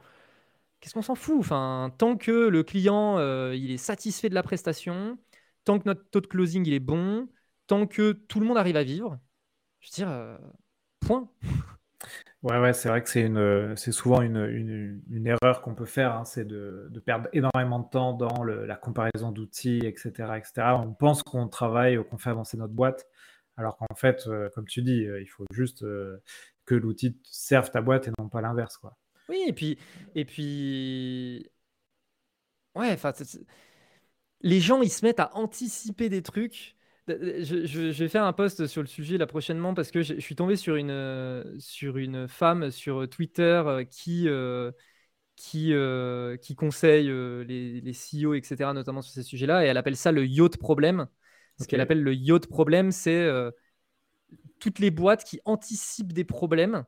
[0.81, 1.47] qu'est-ce qu'on s'en fout?
[1.49, 5.19] Tant que le client, euh, il est satisfait de la prestation,
[5.65, 7.29] tant que notre taux de closing, est bon,
[7.67, 9.19] tant que tout le monde arrive à vivre,
[9.81, 10.39] je veux dire,
[11.01, 11.31] point.
[12.43, 16.17] Ouais, ouais, c'est vrai que c'est une, c'est souvent une, une, erreur qu'on peut faire,
[16.17, 20.53] hein, c'est de, de, perdre énormément de temps dans le, la comparaison d'outils, etc., etc.
[20.85, 23.07] On pense qu'on travaille, qu'on fait avancer notre boîte,
[23.57, 26.21] alors qu'en fait, euh, comme tu dis, euh, il faut juste euh,
[26.65, 28.97] que l'outil serve ta boîte et non pas l'inverse, quoi.
[29.29, 29.79] Oui, et puis,
[30.17, 31.49] et puis,
[32.75, 33.13] ouais, enfin,
[34.41, 36.77] les gens, ils se mettent à anticiper des trucs
[37.09, 40.57] je, vais faire un post sur le sujet là prochainement parce que je, suis tombé
[40.57, 44.71] sur une, sur une femme sur Twitter euh, qui, euh,
[45.37, 49.97] qui, euh, qui conseille les, les, CEO, etc., notamment sur ces sujets-là, et elle appelle
[49.97, 51.09] ça le yacht problème.
[51.61, 53.51] Ce qu'elle appelle le yacht problème, c'est euh,
[54.59, 56.85] toutes les boîtes qui anticipent des problèmes,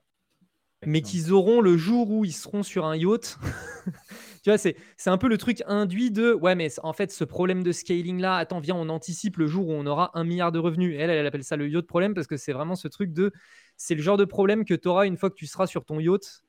[0.86, 3.38] mais qu'ils auront le jour où ils seront sur un yacht.
[4.42, 7.24] tu vois, c'est, c'est un peu le truc induit de ouais, mais en fait, ce
[7.24, 10.52] problème de scaling là, attends, viens, on anticipe le jour où on aura un milliard
[10.52, 10.96] de revenus.
[10.98, 13.32] Elle, elle appelle ça le yacht problème parce que c'est vraiment ce truc de
[13.76, 16.00] c'est le genre de problème que tu auras une fois que tu seras sur ton
[16.00, 16.44] yacht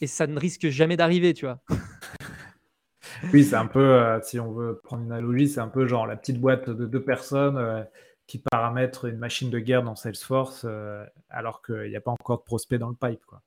[0.00, 1.60] et ça ne risque jamais d'arriver, tu vois.
[3.32, 6.06] oui, c'est un peu, euh, si on veut prendre une analogie, c'est un peu genre
[6.06, 7.82] la petite boîte de deux personnes euh,
[8.28, 12.38] qui paramètrent une machine de guerre dans Salesforce euh, alors qu'il n'y a pas encore
[12.38, 13.24] de prospect dans le pipe.
[13.26, 13.42] Quoi.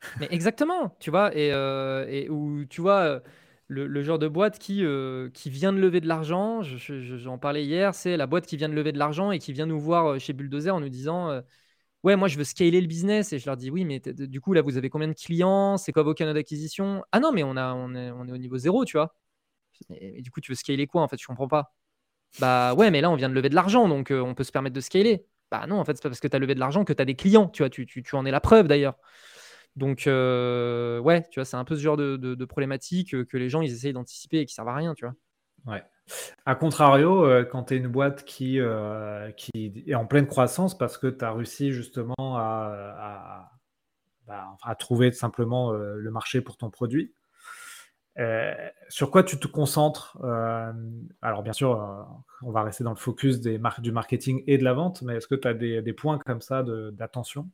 [0.20, 3.20] Mais exactement, tu vois, et, et où tu vois.
[3.68, 4.84] Le, genre de boîte qui,
[5.32, 8.74] qui vient de lever de l'argent, j'en parlais hier, c'est la boîte qui vient de
[8.74, 11.42] lever de l'argent et qui vient nous voir chez Bulldozer en nous disant
[12.02, 13.32] ouais, moi je veux scaler le business.
[13.32, 15.76] Et je leur dis, oui, mais du coup, là, vous avez combien de clients?
[15.76, 17.04] C'est quoi vos canaux d'acquisition?
[17.12, 19.14] Ah non, mais on, a, on, est, on est au niveau zéro, tu vois.
[19.90, 21.20] Et, du coup, tu veux scaler quoi en fait?
[21.20, 21.74] Je comprends pas.
[22.40, 24.52] Bah ouais, mais là, on vient de lever de l'argent, donc euh, on peut se
[24.52, 25.26] permettre de scaler.
[25.50, 27.04] Bah non, en fait, c'est pas parce que tu as levé de l'argent que tu
[27.04, 28.96] des clients, tu vois, tu, tu, en es la preuve d'ailleurs.
[29.76, 33.48] Donc, euh, ouais, tu vois, c'est un peu ce genre de, problématique euh, que les
[33.48, 35.14] gens, ils essayent d'anticiper et qui servent à rien, tu vois.
[35.66, 35.82] Ouais.
[36.46, 41.24] A contrario, quand tu es une boîte qui, est en pleine croissance parce que tu
[41.24, 43.50] as réussi justement à,
[44.26, 47.14] bah, trouver simplement le marché pour ton produit,
[48.88, 50.18] sur quoi tu te concentres
[51.22, 52.06] Alors bien sûr,
[52.42, 55.28] on va rester dans le focus des du marketing et de la vente, mais est-ce
[55.28, 57.48] que tu as des, des, points comme ça d'attention?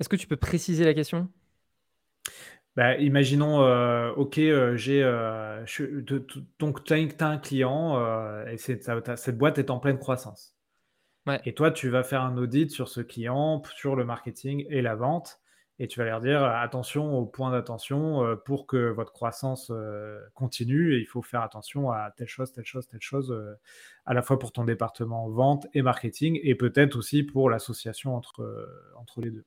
[0.00, 1.28] Est-ce que tu peux préciser la question?
[2.76, 5.64] Bah, imaginons, euh, OK, euh, j'ai, euh,
[6.58, 8.00] donc tu as un client,
[8.46, 10.56] et cette boîte est en pleine croissance.
[11.44, 14.96] Et toi, tu vas faire un audit sur ce client, sur le marketing et la
[14.96, 15.39] vente
[15.80, 19.72] et tu vas leur dire: «Attention aux points d'attention, pour que votre croissance,
[20.34, 23.34] continue et il faut faire attention à telle chose, telle chose, telle chose»,
[24.06, 28.68] à la fois pour ton département vente et marketing et peut-être aussi pour l'association entre,
[28.96, 29.44] entre les deux.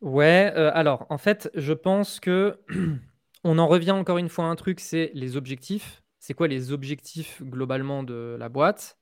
[0.00, 2.58] Ouais, euh, alors en fait, je pense que
[3.44, 6.02] on en revient encore une fois à un truc, c'est les objectifs.
[6.18, 8.98] C'est quoi les objectifs globalement de la boîte?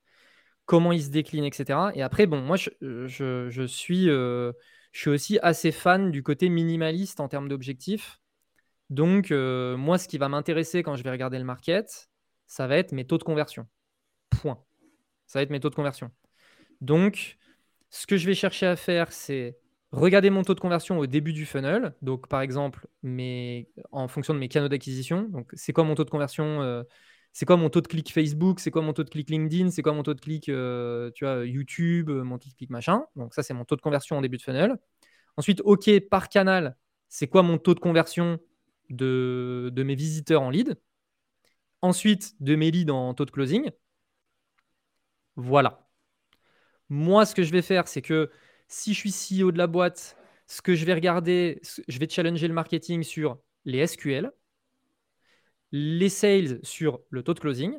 [0.71, 1.91] Comment ils se déclinent, etc.
[1.97, 4.53] Et après, bon, moi, je, suis, euh,
[4.93, 8.21] je suis aussi assez fan du côté minimaliste en termes d'objectifs.
[8.89, 12.09] Donc, euh, moi, ce qui va m'intéresser quand je vais regarder le market,
[12.47, 13.67] ça va être mes taux de conversion.
[14.31, 14.63] Point.
[15.27, 16.13] Ça va être mes taux de conversion.
[16.81, 17.37] Donc,
[17.89, 19.59] ce que je vais chercher à faire, c'est
[19.91, 21.95] Regardez mon taux de conversion au début du funnel.
[22.01, 22.87] Donc, par exemple,
[23.91, 25.23] en fonction de mes canaux d'acquisition.
[25.23, 26.85] Donc, c'est quoi mon taux de conversion euh,
[27.33, 28.61] C'est quoi mon taux de clic Facebook?
[28.61, 29.71] C'est quoi mon taux de clic LinkedIn?
[29.71, 31.11] C'est quoi mon taux de clic euh,
[31.47, 33.05] YouTube euh, Mon taux de clic machin?
[33.17, 34.77] Donc, ça, c'est mon taux de conversion au début de funnel.
[35.37, 36.77] Ensuite, OK, par canal,
[37.09, 38.39] c'est quoi mon taux de conversion
[38.91, 40.79] de, de mes visiteurs en lead?
[41.83, 43.71] Ensuite, de mes leads en taux de closing?
[45.37, 45.89] Voilà.
[46.89, 48.31] Moi, ce que je vais faire, c'est que
[48.69, 50.17] si je suis CEO de la boîte,
[50.47, 54.33] ce que je vais regarder, je vais challenger le marketing sur les SQL,
[55.73, 57.79] les sales sur le taux de closing.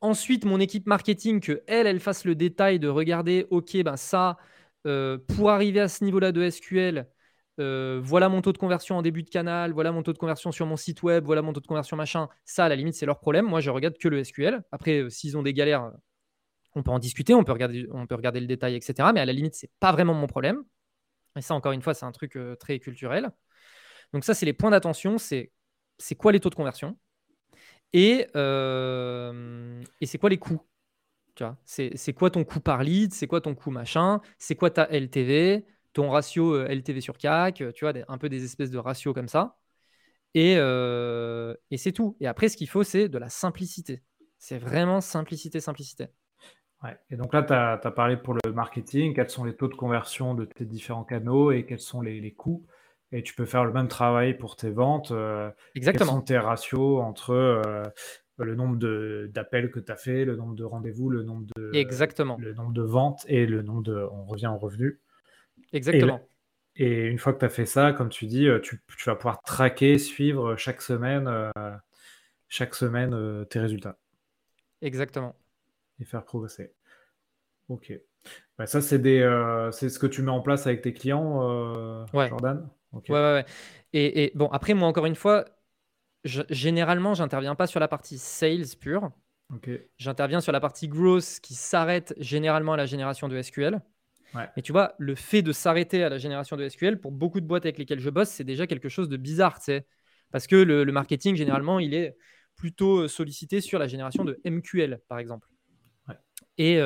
[0.00, 4.36] Ensuite, mon équipe marketing, que elle, elle fasse le détail de regarder, ok, ben ça,
[4.86, 7.08] euh, pour arriver à ce niveau-là de SQL,
[7.60, 10.50] euh, voilà mon taux de conversion en début de canal, voilà mon taux de conversion
[10.50, 12.28] sur mon site web, voilà mon taux de conversion machin.
[12.44, 13.46] Ça, à la limite, c'est leur problème.
[13.46, 14.62] Moi, je regarde que le SQL.
[14.72, 15.92] Après, euh, s'ils ont des galères,
[16.74, 19.12] on peut en discuter, on peut regarder, on peut le détail, etc.
[19.14, 20.64] Mais à la limite, c'est pas vraiment mon problème.
[21.36, 23.30] Et ça, encore une fois, c'est un truc euh, très culturel.
[24.12, 25.18] Donc ça, c'est les points d'attention.
[25.98, 26.96] C'est quoi les taux de conversion
[27.92, 30.60] et, euh, c'est quoi les coûts.
[31.64, 35.64] C'est quoi ton coût par lead, c'est quoi ton coût machin, c'est quoi ta LTV,
[35.92, 39.28] ton ratio euh, LTV sur CAC, tu vois, un peu des espèces de ratios comme
[39.28, 39.58] ça.
[40.34, 42.16] Et, et c'est tout.
[42.20, 44.02] Et après, ce qu'il faut, c'est de la simplicité.
[44.38, 46.08] C'est vraiment simplicité, simplicité.
[47.10, 50.34] Et donc là, tu as, parlé pour le marketing, quels sont les taux de conversion
[50.34, 52.66] de tes différents canaux et quels sont les, coûts?
[53.14, 55.12] Et tu peux faire le même travail pour tes ventes.
[55.12, 56.06] Euh, Exactement.
[56.06, 57.82] Quels sont tes ratios entre euh,
[58.38, 58.76] le nombre
[59.28, 62.36] d'appels que tu as fait, le nombre de rendez-vous, le nombre de, Exactement.
[62.40, 64.06] le nombre de ventes et le nombre de.
[64.10, 65.00] On revient au revenu.
[65.72, 66.20] Exactement.
[66.76, 69.40] Et, une fois que tu as fait ça, comme tu dis, euh, tu, vas pouvoir
[69.42, 71.30] traquer, suivre chaque semaine,
[72.48, 73.96] chaque semaine tes résultats.
[74.82, 75.36] Exactement
[76.00, 76.72] et faire progresser.
[77.68, 77.92] Ok.
[78.58, 81.42] Bah, ça, c'est des, euh, c'est ce que tu mets en place avec tes clients,
[81.42, 82.68] euh, Jordan?
[83.08, 83.44] Ouais, ouais, ouais.
[83.92, 85.44] Et, et, bon, après, moi, encore une fois,
[86.24, 89.10] je, généralement, j'interviens pas sur la partie sales pure.
[89.52, 89.70] Ok.
[89.98, 93.80] J'interviens sur la partie growth qui s'arrête généralement à la génération de SQL.
[94.34, 94.48] Ouais.
[94.56, 97.46] Mais tu vois, le fait de s'arrêter à la génération de SQL, pour beaucoup de
[97.46, 99.86] boîtes avec lesquelles je bosse, c'est déjà quelque chose de bizarre, tu sais.
[100.32, 102.16] Parce que le, marketing, généralement, il est
[102.56, 105.48] plutôt sollicité sur la génération de MQL, par exemple.
[106.58, 106.80] Et,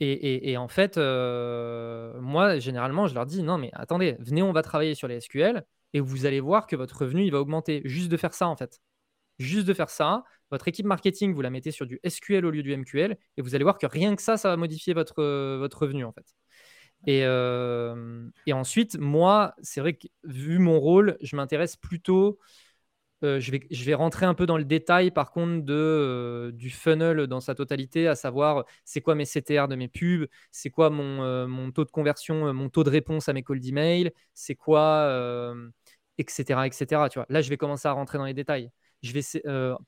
[0.00, 4.94] et, en fait, moi, généralement, je leur dis non, mais attendez, venez, on va travailler
[4.94, 7.82] sur les SQL et vous allez voir que votre revenu, il va augmenter.
[7.84, 8.80] Juste de faire ça, en fait.
[9.38, 12.62] Juste de faire ça, votre équipe marketing, vous la mettez sur du SQL au lieu
[12.62, 15.82] du MQL et vous allez voir que rien que ça, ça va modifier votre, votre
[15.82, 16.26] revenu, en fait.
[17.06, 17.20] Et,
[18.46, 22.38] et ensuite, moi, c'est vrai que vu mon rôle, je m'intéresse plutôt
[23.22, 26.52] euh, je, vais, je vais rentrer un peu dans le détail, par contre, de, euh,
[26.52, 30.70] du funnel dans sa totalité, à savoir c'est quoi mes CTR de mes pubs, c'est
[30.70, 34.10] quoi mon, euh, mon, taux de conversion, mon taux de réponse à mes calls d'email,
[34.32, 35.54] c'est quoi,
[36.18, 37.08] etc., etc.
[37.10, 37.26] Tu vois.
[37.28, 38.70] Là, je vais commencer à rentrer dans les détails.
[39.02, 39.22] Je vais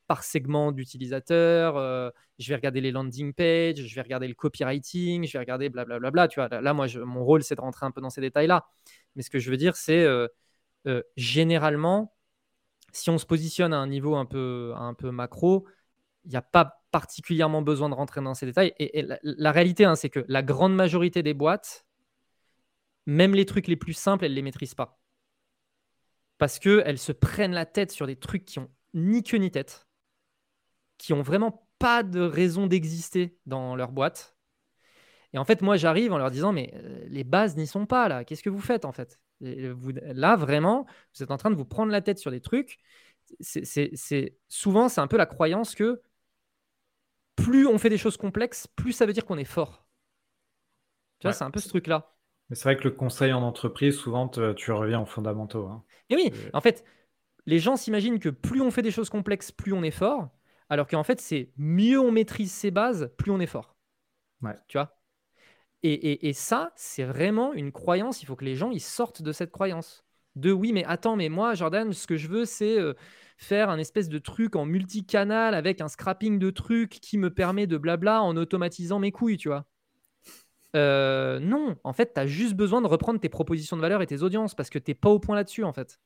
[0.07, 1.75] par segment d'utilisateur,
[2.39, 6.11] je vais regarder les landing pages, je vais regarder le copywriting, je vais regarder blablabla.
[6.11, 6.49] Bla, bla, tu vois.
[6.61, 8.67] Là, moi, mon rôle, c'est de rentrer un peu dans ces détails-là.
[9.17, 10.07] Mais ce que je veux dire, c'est
[11.17, 12.15] généralement,
[12.93, 15.67] si on se positionne à un niveau un peu, un peu macro,
[16.25, 18.75] il n'y a pas particulièrement besoin de rentrer dans ces détails.
[18.79, 21.87] Et, la, réalité, hein, c'est que la grande majorité des boîtes,
[23.07, 25.01] même les trucs les plus simples, elles ne les maîtrisent pas.
[26.39, 29.89] Parce qu'elles se prennent la tête sur des trucs qui ont ni queue ni tête,
[30.99, 34.37] qui ont vraiment pas de raison d'exister dans leur boîte.
[35.33, 38.07] Et en fait, moi, j'arrive en leur disant, mais euh, les bases n'y sont pas
[38.09, 38.25] là.
[38.25, 39.19] Qu'est-ce que vous faites en fait?
[39.43, 42.79] Là, vraiment, vous êtes en train de vous prendre la tête sur des trucs.
[43.41, 46.03] C'est souvent, c'est un peu la croyance que
[47.37, 49.87] plus on fait des choses complexes, plus ça veut dire qu'on est fort.
[51.19, 52.15] Tu vois, c'est un peu ce truc-là.
[52.51, 55.67] Mais c'est vrai que le conseil en entreprise, souvent, tu reviens aux fondamentaux.
[55.67, 55.85] Hein.
[56.11, 56.85] Et oui, en fait,
[57.47, 60.29] les gens s'imaginent que plus on fait des choses complexes, plus on est fort,
[60.69, 63.77] alors qu'en fait, c'est mieux on maîtrise ses bases, plus on est fort.
[64.43, 64.55] Ouais.
[64.69, 65.02] Tu vois?
[65.83, 68.23] Et, ça, c'est vraiment une croyance.
[68.23, 70.05] Il faut que les gens ils sortent de cette croyance.
[70.37, 72.95] De oui, mais attends, mais moi, Jordan, ce que je veux, c'est euh,
[73.37, 77.67] faire un espèce de truc en multicanal avec un scrapping de trucs qui me permet
[77.67, 79.67] de blabla en automatisant mes couilles, tu vois.
[80.75, 84.07] Euh, non, en fait, tu as juste besoin de reprendre tes propositions de valeur et
[84.07, 86.01] tes audiences parce que tu n'es pas au point là-dessus, en fait.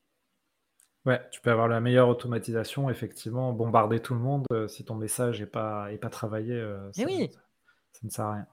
[1.04, 4.96] Ouais, tu peux avoir la meilleure automatisation, effectivement, bombarder tout le monde euh, si ton
[4.96, 6.58] message n'est pas, est pas travaillé.
[6.98, 7.30] Eh oui.
[7.92, 8.46] ça ne sert à rien.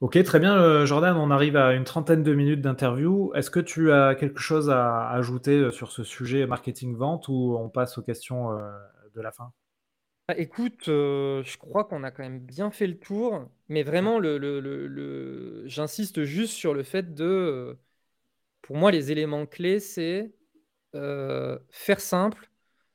[0.00, 1.16] Ok, très bien, euh, Jordan.
[1.16, 3.32] On arrive à une trentaine de minutes d'interview.
[3.34, 7.68] Est-ce que tu as quelque chose à ajouter euh, sur ce sujet marketing-vente ou on
[7.70, 8.70] passe aux questions euh,
[9.14, 9.52] de la fin?
[10.28, 15.62] Bah, écoute, je crois qu'on a quand même bien fait le tour, mais vraiment, le,
[15.66, 17.78] j'insiste juste sur le fait de,
[18.62, 20.34] pour moi, les éléments clés, c'est
[20.92, 22.50] faire simple,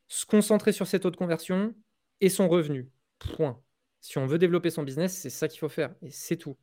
[0.07, 1.73] se concentrer sur ses taux de conversion
[2.21, 2.89] et son revenu.
[3.35, 3.59] Point.
[4.01, 5.93] Si on veut développer son business, c'est ça qu'il faut faire.
[6.01, 6.57] Et c'est tout.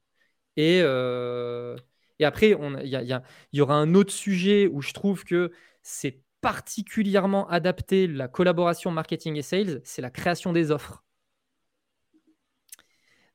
[0.57, 1.77] Et, euh,
[2.19, 7.49] et après, il y, y, aura un autre sujet où je trouve que c'est particulièrement
[7.49, 11.05] adapté la collaboration marketing et sales, c'est la création des offres.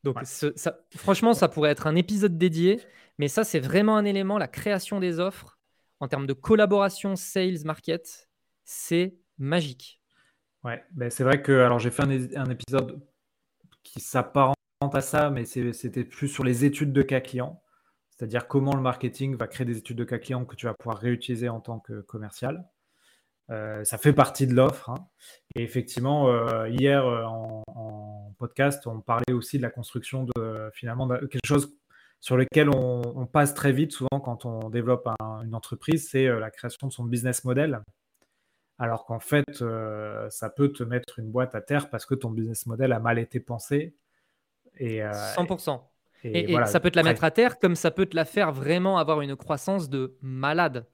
[0.03, 2.79] Donc, ça, franchement, ça pourrait être un épisode dédié,
[3.19, 5.59] mais ça, c'est vraiment un élément, la création des offres
[5.99, 8.29] en termes de collaboration sales market,
[8.63, 10.01] c'est magique.
[10.63, 13.01] Ouais, ben c'est vrai que alors j'ai fait un, un, épisode
[13.83, 14.55] qui s'apparente
[14.93, 17.61] à ça, mais c'était plus sur les études de cas clients,
[18.09, 20.97] c'est-à-dire comment le marketing va créer des études de cas clients que tu vas pouvoir
[20.97, 22.65] réutiliser en tant que commercial.
[23.51, 24.89] Euh, ça fait partie de l'offre.
[24.89, 25.07] Hein.
[25.55, 31.07] Et effectivement, euh, hier euh, en, podcast, on parlait aussi de la construction de finalement
[31.07, 31.77] quelque chose
[32.19, 35.07] sur lequel on, passe très vite souvent quand on développe
[35.43, 37.81] une entreprise, c'est la création de son business model
[38.81, 42.31] alors qu'en fait, euh, ça peut te mettre une boîte à terre parce que ton
[42.31, 43.95] business model a mal été pensé.
[44.79, 45.69] Et, 100%.
[46.25, 48.51] Euh, et, ça peut te la mettre à terre comme ça peut te la faire
[48.51, 50.87] vraiment avoir une croissance de malade.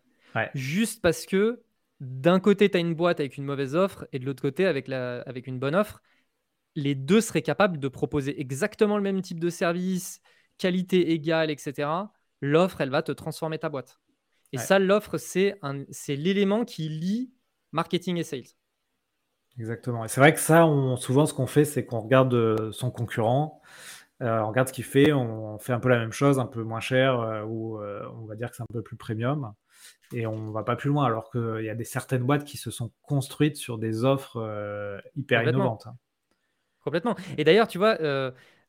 [0.54, 1.64] Juste parce que
[2.02, 4.90] d'un côté, tu as une boîte avec une mauvaise offre et de l'autre côté, avec,
[4.90, 6.04] la, avec une bonne offre,
[6.76, 10.22] les deux seraient capables de proposer exactement le même type de service,
[10.58, 11.90] qualité égale, etc.
[12.42, 13.98] L'offre, elle va te transformer ta boîte.
[14.52, 15.56] Et ça, l'offre, c'est
[16.10, 17.32] l'élément qui lie
[17.72, 18.44] marketing et sales.
[19.60, 20.06] Exactement.
[20.06, 22.92] Et c'est vrai que ça, on, souvent, ce qu'on fait, c'est qu'on regarde euh, son
[22.92, 23.62] concurrent,
[24.22, 26.64] euh, on regarde ce qu'il fait, on fait un peu la même chose, un peu
[26.64, 29.54] moins cher, euh, ou on va dire que c'est un peu plus premium,
[30.14, 32.72] et on va pas plus loin, alors qu'il y a des certaines boîtes qui se
[32.72, 35.88] sont construites sur des offres hyper innovantes.
[35.88, 35.96] Hein.
[36.84, 37.16] Complètement.
[37.38, 37.98] Et d'ailleurs, tu vois,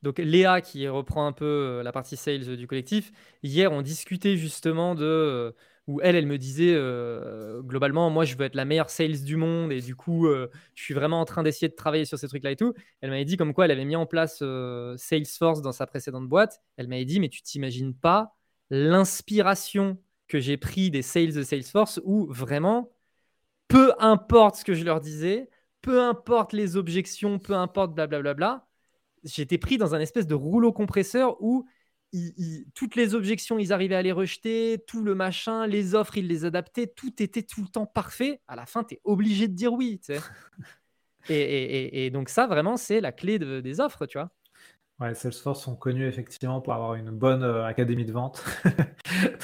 [0.02, 3.12] donc Léa qui reprend un peu la partie sales du collectif,
[3.42, 5.54] hier, on discutait justement de
[5.88, 9.36] où elle, elle me disait euh, globalement, moi, je veux être la meilleure sales du
[9.36, 12.28] monde et du coup, euh, je suis vraiment en train d'essayer de travailler sur ces
[12.28, 12.74] trucs-là et tout.
[13.00, 16.28] Elle m'avait dit comme quoi elle avait mis en place euh, Salesforce dans sa précédente
[16.28, 16.60] boîte.
[16.76, 18.36] Elle m'avait dit, mais tu t'imagines pas
[18.68, 22.92] l'inspiration que j'ai pris des sales de Salesforce où vraiment
[23.68, 25.48] peu importe ce que je leur disais,
[25.80, 28.66] peu importe les objections, peu importe blablabla,
[29.24, 31.66] j'étais pris dans un espèce de rouleau compresseur où
[32.74, 36.44] toutes les objections, ils arrivaient à les rejeter, tout le machin, les offres, ils les
[36.44, 38.40] adaptaient, tout était tout le temps parfait.
[38.48, 40.00] À la fin, tu es obligé de dire oui.
[41.28, 44.30] et, donc ça, vraiment, c'est la clé des offres, tu vois.
[45.00, 48.44] Ouais, Salesforce sont connus effectivement pour avoir une bonne euh, académie de vente.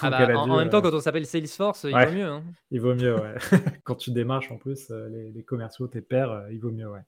[0.02, 2.26] Ah bah, en, même temps, euh, quand on s'appelle Salesforce, il vaut mieux.
[2.26, 2.44] Hein.
[2.70, 3.34] Il vaut mieux, ouais.
[3.84, 7.00] quand tu démarches en plus, euh, les, commerciaux, tes pairs, il vaut mieux, ouais.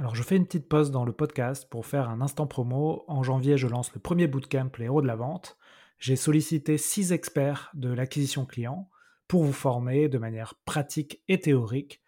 [0.00, 3.04] Alors je fais une petite pause dans le podcast pour faire un instant promo.
[3.06, 5.58] En janvier, je lance le premier bootcamp Les héros de la vente.
[5.98, 8.88] J'ai sollicité six experts de l'acquisition client
[9.28, 12.00] pour vous former de manière pratique et théorique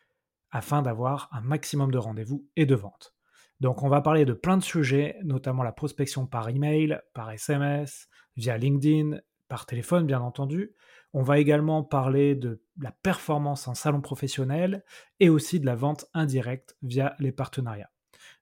[0.50, 3.14] afin d'avoir un maximum de rendez-vous et de ventes.
[3.60, 8.08] Donc on va parler de plein de sujets, notamment la prospection par email, par SMS,
[8.36, 9.18] via LinkedIn,
[9.48, 10.74] par téléphone bien entendu.
[11.12, 14.84] On va également parler de la performance en salon professionnel
[15.20, 17.90] et aussi de la vente indirecte via les partenariats.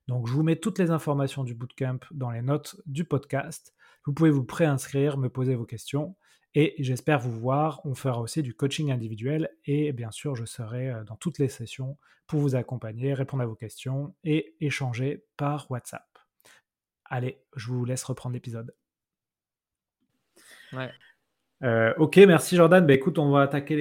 [0.07, 3.73] Donc je vous mets toutes les informations du bootcamp dans les notes du podcast.
[4.05, 6.15] Vous pouvez vous préinscrire, me poser vos questions
[6.53, 7.81] et j'espère vous voir.
[7.85, 11.49] On fera aussi du coaching individuel et bien sûr, je serai euh, dans toutes les
[11.49, 16.07] sessions pour vous accompagner, répondre à vos questions et échanger par WhatsApp.
[17.05, 18.73] Allez, je vous laisse reprendre l'épisode.
[20.73, 20.91] Ouais.
[21.63, 22.85] Euh, ok, merci Jordan.
[22.85, 23.75] Bah, écoute, on va attaquer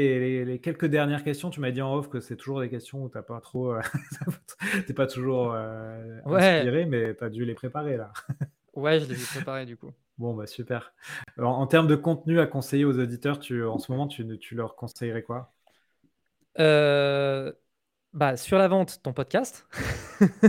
[0.45, 1.51] les, quelques dernières questions.
[1.51, 3.73] Tu m'as dit en off que c'est toujours des questions où tu n'es pas trop,
[3.73, 3.81] euh,
[4.97, 8.13] pas toujours inspiré, mais tu as dû les préparer là.
[8.75, 9.91] ouais, je les ai préparés du coup.
[10.21, 10.93] Bon, bah super.
[11.39, 14.77] en termes de contenu à conseiller aux auditeurs, tu, en ce moment, tu, tu leur
[14.77, 15.55] conseillerais quoi?
[16.59, 17.53] Euh,
[18.13, 19.67] bah, Sur la vente, ton podcast.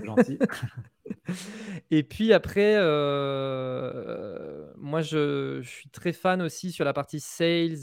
[0.03, 0.39] Gentil.
[1.91, 7.77] Et puis après, euh, moi, je, suis très fan aussi sur la partie sales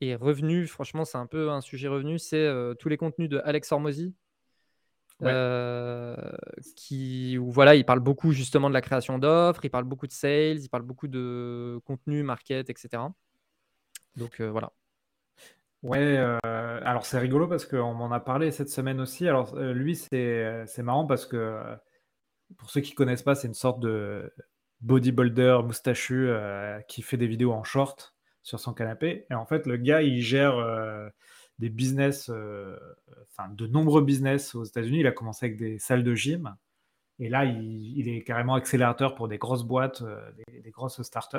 [0.00, 0.70] et revenus.
[0.70, 2.18] Franchement, c'est un peu un sujet revenu.
[2.18, 4.14] C'est euh, tous les contenus de Alex Hormozy.
[5.22, 6.16] Euh,
[6.76, 10.12] qui, où voilà, il parle beaucoup justement de la création d'offres, il parle beaucoup de
[10.12, 13.04] sales, il parle beaucoup de contenu, market, etc.
[14.16, 14.72] Donc euh, voilà.
[15.82, 19.28] Ouais, alors c'est rigolo parce qu'on m'en a parlé cette semaine aussi.
[19.28, 21.58] Alors lui, c'est marrant parce que
[22.58, 24.30] pour ceux qui connaissent pas, c'est une sorte de
[24.84, 26.30] bodybuilder moustachu
[26.88, 29.26] qui fait des vidéos en short sur son canapé.
[29.30, 30.58] Et en fait, le gars, il gère
[31.58, 32.76] des business, euh,
[33.30, 35.00] enfin de nombreux business aux États-Unis.
[35.00, 36.54] Il a commencé avec des salles de gym.
[37.20, 41.38] Et là, il, est carrément accélérateur pour des grosses boîtes, euh, des, grosses startups.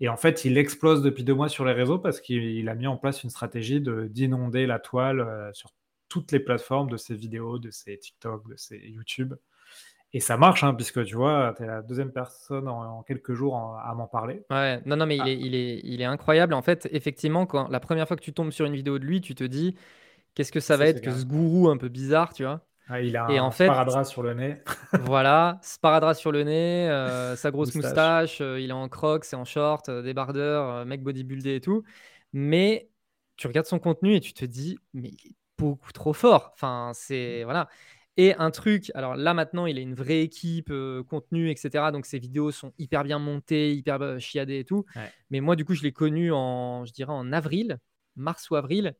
[0.00, 2.86] Et en fait, il explose depuis deux mois sur les réseaux parce qu'il a mis
[2.88, 5.70] en place une stratégie d'inonder la toile euh, sur
[6.08, 9.34] toutes les plateformes de ses vidéos, de ses TikTok, de ses YouTube.
[10.14, 13.56] Et ça marche, hein, puisque tu vois, tu es la deuxième personne en, quelques jours
[13.56, 14.44] à m'en parler.
[14.50, 15.28] Ouais, non, non, mais il, ah.
[15.28, 16.54] est, il, est, il est incroyable.
[16.54, 19.20] En fait, effectivement, quand la première fois que tu tombes sur une vidéo de lui,
[19.20, 19.74] tu te dis,
[20.34, 23.16] qu'est-ce que ça va être que ce gourou un peu bizarre, tu vois ah, il
[23.18, 24.62] a un en sparadrap sur le nez.
[25.02, 29.36] voilà, sparadrap sur le nez, euh, sa grosse moustache, euh, il est en crocs, c'est
[29.36, 31.82] en short, euh, débardeur, mec bodybuildé et tout.
[32.32, 32.88] Mais
[33.36, 36.50] tu regardes son contenu et tu te dis, mais il est beaucoup trop fort.
[36.54, 37.44] Enfin, c'est.
[37.44, 37.68] Voilà.
[38.20, 41.92] Et un truc, alors là maintenant, il a une vraie équipe, euh, contenu, etc.
[41.92, 44.84] Donc ses vidéos sont hyper bien montées, hyper euh, chiadées et tout.
[45.30, 47.78] Mais moi, du coup, je l'ai connu en, je dirais, en avril,
[48.16, 48.96] mars ou avril.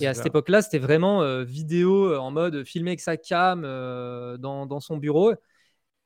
[0.00, 4.80] et à cette époque-là, c'était vraiment euh, vidéo en mode filmer avec sa cam dans,
[4.80, 5.34] son bureau.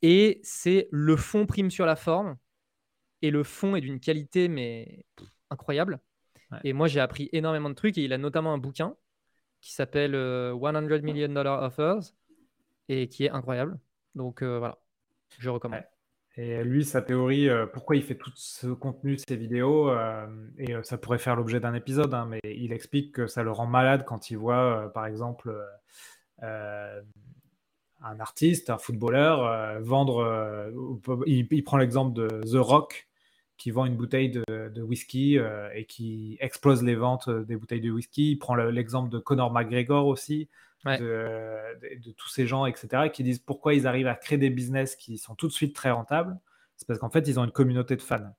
[0.03, 2.37] Et c'est le fond prime sur la forme.
[3.23, 5.07] Et le fond est d'une qualité, mais
[5.51, 6.01] incroyable.
[6.65, 7.97] Et moi, j'ai appris énormément de trucs.
[7.97, 8.97] Et il a notamment un bouquin
[9.61, 12.13] qui s'appelle 100 Million Dollar Offers
[12.89, 13.79] et qui est incroyable.
[14.15, 14.79] Donc euh, voilà,
[15.39, 15.83] je recommande.
[16.39, 20.27] Et lui, sa théorie, euh, pourquoi il fait tout ce contenu, ces vidéos, euh,
[20.59, 23.67] et ça pourrait faire l'objet d'un épisode, hein, mais il explique que ça le rend
[23.67, 25.51] malade quand il voit, par exemple,
[26.43, 27.01] un
[28.21, 30.71] artiste, un footballeur, vendre.
[31.27, 33.09] Il, prend l'exemple de The Rock,
[33.57, 35.39] qui vend une bouteille de, whisky
[35.75, 38.33] et qui explose les ventes des bouteilles de whisky.
[38.33, 40.51] Il prend l'exemple de Conor McGregor aussi,
[40.85, 45.19] de, tous ces gens, etc., qui disent pourquoi ils arrivent à créer des business qui
[45.19, 46.39] sont tout de suite très rentables.
[46.77, 48.35] C'est parce qu'en fait, ils ont une communauté de fans.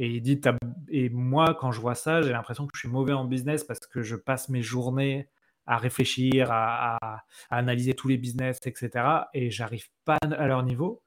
[0.00, 0.40] Et il dit,
[0.88, 3.80] et moi, quand je vois ça, j'ai l'impression que je suis mauvais en business parce
[3.80, 5.28] que je passe mes journées
[5.66, 8.90] à réfléchir, à, analyser tous les business, etc.
[9.34, 11.02] Et j'arrive pas à leur niveau.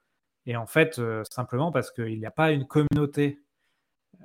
[0.46, 3.42] Et en fait, euh, simplement parce qu'il n'y a pas une communauté.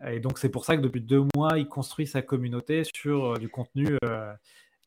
[0.07, 3.37] Et donc, c'est pour ça que depuis deux mois, il construit sa communauté sur euh,
[3.39, 4.33] du contenu euh,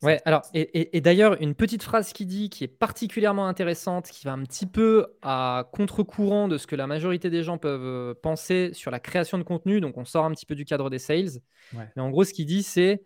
[0.02, 4.32] Ouais, alors, et, d'ailleurs, une petite phrase qui dit, qui est particulièrement intéressante, qui va
[4.32, 8.72] un petit peu à contre-courant de ce que la majorité des gens peuvent euh, penser
[8.74, 9.82] sur la création de contenu.
[9.82, 11.42] Donc, on sort un petit peu du cadre des sales.
[11.74, 13.04] Mais en gros, ce qu'il dit, c'est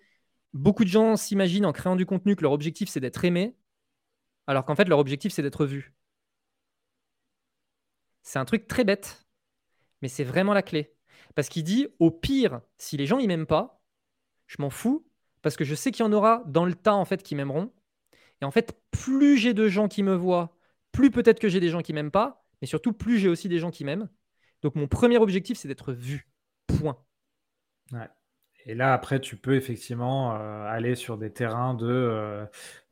[0.54, 3.56] beaucoup de gens s'imaginent en créant du contenu que leur objectif c'est d'être aimé,
[4.48, 5.94] alors qu'en fait leur objectif c'est d'être vu.
[8.22, 9.26] C'est un truc très bête,
[10.02, 10.96] mais c'est vraiment la clé.
[11.36, 13.82] Parce qu'il dit, au pire, si les gens ils m'aiment pas,
[14.48, 15.06] je m'en fous,
[15.44, 17.72] parce que je sais qu'il y en aura dans le tas en fait qui m'aimeront.
[18.42, 20.58] Et en fait, plus j'ai de gens qui me voient,
[20.92, 23.60] plus peut-être que j'ai des gens qui m'aiment pas, mais surtout plus j'ai aussi des
[23.60, 24.10] gens qui m'aiment.
[24.64, 26.28] Donc mon premier objectif, c'est d'être vu.
[26.68, 26.98] Point.
[28.66, 32.46] Et là, après, tu peux effectivement euh, aller sur des terrains de euh,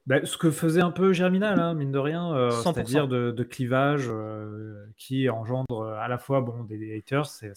[0.07, 4.07] bah, ce que faisait un peu Germinal, hein, mine de rien, euh, c'est-à-dire de, clivage
[4.09, 7.53] euh, qui engendre à la fois bon, des, haters, c'est,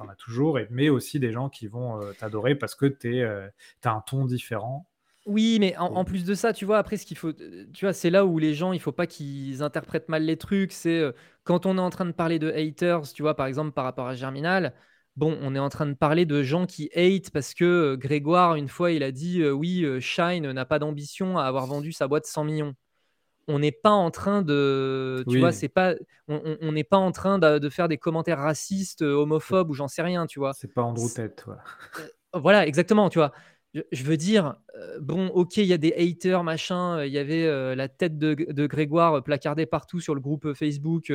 [0.00, 3.90] en as toujours, mais aussi des gens qui vont euh, t'adorer parce que tu as
[3.90, 4.86] un ton différent.
[5.26, 8.08] Oui, mais en, plus de ça, tu vois, après, ce qu'il faut, tu vois, c'est
[8.08, 10.72] là où les gens, il faut pas qu'ils interprètent mal les trucs.
[10.72, 11.02] C'est
[11.44, 14.06] quand on est en train de parler de haters, tu vois, par exemple, par rapport
[14.06, 14.72] à Germinal,
[15.18, 18.54] Bon, on est en train de parler de gens qui hate parce que euh, Grégoire,
[18.54, 21.90] une fois, il a dit euh, oui, euh, Shine n'a pas d'ambition à avoir vendu
[21.90, 22.74] sa boîte 100 millions.
[23.48, 25.96] On n'est pas en train de, tu vois, c'est pas,
[26.28, 30.26] on n'est pas en train de, faire des commentaires racistes, homophobes ou j'en sais rien,
[30.26, 30.52] tu vois.
[30.52, 31.44] C'est pas Andrew Tate,
[32.32, 33.32] voilà, exactement, tu vois.
[33.72, 34.54] Je, veux dire,
[35.00, 37.02] bon, ok, il y a des haters, machin.
[37.04, 41.10] Il y avait la tête de, de, Grégoire placardée partout sur le groupe Facebook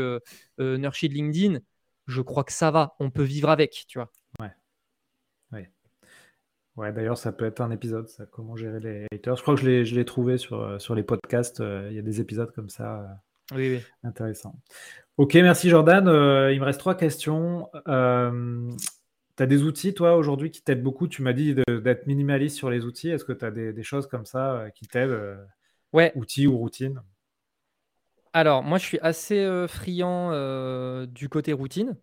[0.58, 1.60] Nurshid LinkedIn
[2.08, 4.12] je crois que ça va, on peut vivre avec, tu vois.
[4.40, 4.52] Ouais.
[5.52, 5.72] Ouais,
[6.76, 9.38] ouais d'ailleurs, ça peut être un épisode, ça, comment gérer les haters.
[9.38, 11.62] Je crois que je l'ai trouvé sur, euh, sur les podcasts.
[11.62, 13.00] Euh, il y a des épisodes comme ça.
[13.00, 13.84] Euh, oui, oui.
[14.04, 14.56] Intéressant.
[15.18, 16.06] Ok, merci Jordan.
[16.06, 17.70] il me reste trois questions.
[17.86, 21.08] tu as des outils, toi, aujourd'hui, qui t'aident beaucoup?
[21.08, 23.10] Tu m'as dit d'être minimaliste sur les outils.
[23.10, 25.38] Est-ce que tu as des, des, choses comme ça qui t'aident
[25.92, 26.12] Ouais.
[26.16, 27.02] Outils ou routines?
[28.34, 31.96] Alors, moi, je suis assez euh, friand euh, du côté routine,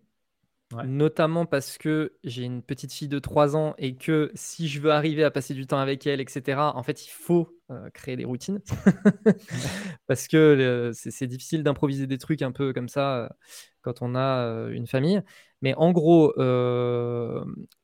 [0.85, 4.91] notamment parce que j'ai une petite fille de 3 ans et que si je veux
[4.91, 8.23] arriver à passer du temps avec elle, etc., en fait, il faut euh, créer des
[8.23, 8.61] routines.
[10.07, 13.35] parce que c'est difficile d'improviser des trucs un peu comme ça
[13.81, 15.21] quand on a une famille.
[15.61, 16.33] Mais en gros,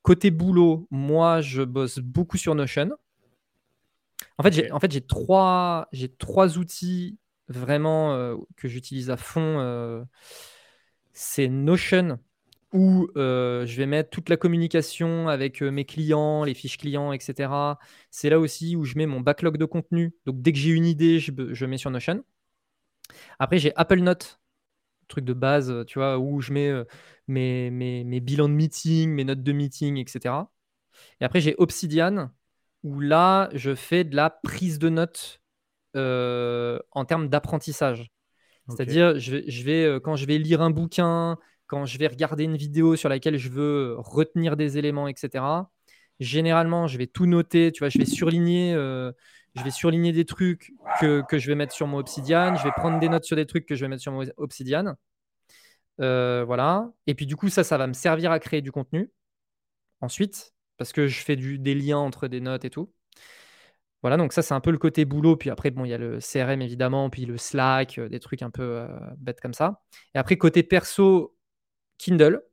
[0.04, 2.91] côté boulot, moi, je bosse beaucoup sur Notion.
[4.38, 5.89] En fait, j'ai en fait, trois,
[6.20, 7.18] trois outils
[7.50, 10.04] vraiment euh, que j'utilise à fond, euh,
[11.14, 12.20] c'est Notion
[12.74, 17.50] où euh, je vais mettre toute la communication avec mes clients, les fiches clients, etc.
[18.12, 20.14] C'est là aussi où je mets mon backlog de contenu.
[20.26, 22.24] Donc dès que j'ai une idée, je, je, mets sur Notion.
[23.39, 24.39] Après, j'ai Apple Notes,
[25.08, 26.74] truc de base, tu vois, où je mets
[27.28, 30.36] mes, mes, mes, bilans de meeting, mes notes de meeting, etc.
[31.22, 32.32] Et après, j'ai Obsidian,
[32.84, 35.41] où là, je fais de la prise de notes
[35.96, 38.12] en termes d'apprentissage.
[38.70, 42.58] C'est-à-dire, je vais, euh, quand je vais lire un bouquin, quand je vais regarder une
[42.58, 45.44] vidéo sur laquelle je veux retenir des éléments, etc.
[46.20, 47.72] Généralement, je vais tout noter.
[47.72, 49.12] Tu vois, je vais surligner, euh,
[49.56, 52.56] je vais surligner des trucs que, que, je vais mettre sur mon Obsidian.
[52.56, 54.96] Je vais prendre des notes sur des trucs que je vais mettre sur mon Obsidian.
[55.98, 56.92] voilà.
[57.08, 59.12] Et puis du coup, ça, ça va me servir à créer du contenu.
[60.02, 62.92] Ensuite, parce que je fais du, des liens entre des notes et tout.
[64.02, 65.36] Voilà, donc ça, c'est un peu le côté boulot.
[65.36, 68.41] Puis après, bon, il y a le CRM évidemment, puis le Slack, euh, des trucs
[68.41, 68.88] un peu euh,
[69.18, 69.82] bêtes comme ça.
[70.14, 71.36] Et après, côté perso,
[71.98, 72.43] Kindle.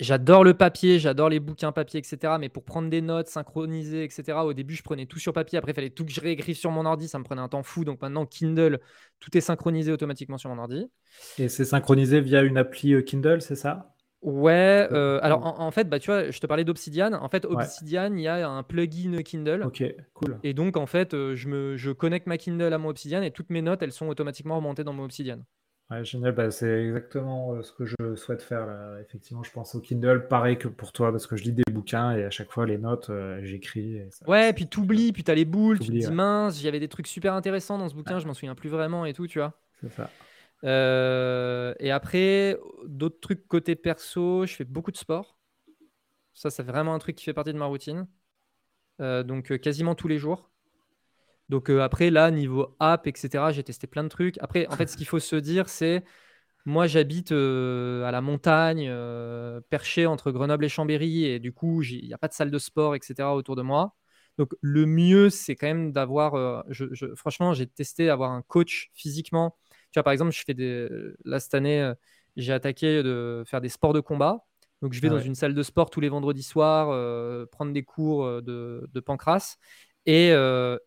[0.00, 2.34] J'adore le papier, j'adore les bouquins papier, etc.
[2.40, 5.58] Mais pour prendre des notes, synchroniser, etc., au début, je prenais tout sur papier.
[5.58, 7.06] Après, il fallait tout que je réécrive sur mon ordi.
[7.08, 7.84] Ça me prenait un temps fou.
[7.84, 8.80] Donc maintenant, Kindle,
[9.20, 10.90] tout est synchronisé automatiquement sur mon ordi.
[11.38, 13.91] Et c'est synchronisé via une appli euh, Kindle, c'est ça?
[14.22, 17.12] Ouais, euh, alors en, fait, bah, tu vois, je te parlais d'Obsidian.
[17.12, 19.64] En fait, Obsidian, il y a un plugin Kindle.
[19.64, 19.82] Ok,
[20.14, 20.38] cool.
[20.44, 23.32] Et donc, en fait, euh, je, me, je connecte ma Kindle à mon Obsidian et
[23.32, 25.40] toutes mes notes, elles sont automatiquement remontées dans mon Obsidian.
[25.90, 28.68] Ouais, génial, bah, c'est exactement euh, ce que je souhaite faire.
[29.00, 32.16] Effectivement, je pense au Kindle, pareil que pour toi, parce que je lis des bouquins
[32.16, 33.10] et à chaque fois, les notes,
[33.42, 34.02] j'écris.
[34.28, 37.34] Ouais, puis t'oublies, puis t'as les boules, tu te dis mince, j'avais des trucs super
[37.34, 39.52] intéressants dans ce bouquin, je m'en souviens plus vraiment et tout, tu vois.
[39.80, 40.08] C'est ça.
[40.64, 45.36] Euh, et après, d'autres trucs côté perso, je fais beaucoup de sport.
[46.34, 48.06] Ça, c'est vraiment un truc qui fait partie de ma routine.
[49.00, 50.50] Euh, donc, euh, quasiment tous les jours.
[51.48, 54.38] Donc, après, là, niveau app, etc., j'ai testé plein de trucs.
[54.40, 56.04] Après, en fait, ce qu'il faut se dire, c'est
[56.64, 58.90] moi, j'habite à la montagne,
[59.68, 62.58] perché entre Grenoble et Chambéry, et du coup, il n'y a pas de salle de
[62.58, 63.94] sport, etc., autour de moi.
[64.38, 66.64] Donc, le mieux, c'est quand même d'avoir.
[67.16, 69.56] franchement, j'ai testé avoir un coach physiquement
[69.92, 70.88] tu vois, par exemple, je fais des.
[71.24, 71.94] Là, cette année, euh,
[72.36, 74.46] j'ai attaqué de faire des sports de combat.
[74.80, 77.72] Donc, je vais ah dans une salle de sport tous les vendredis soirs, euh, prendre
[77.72, 79.56] des cours euh, de, de pancras.
[80.06, 80.30] Et,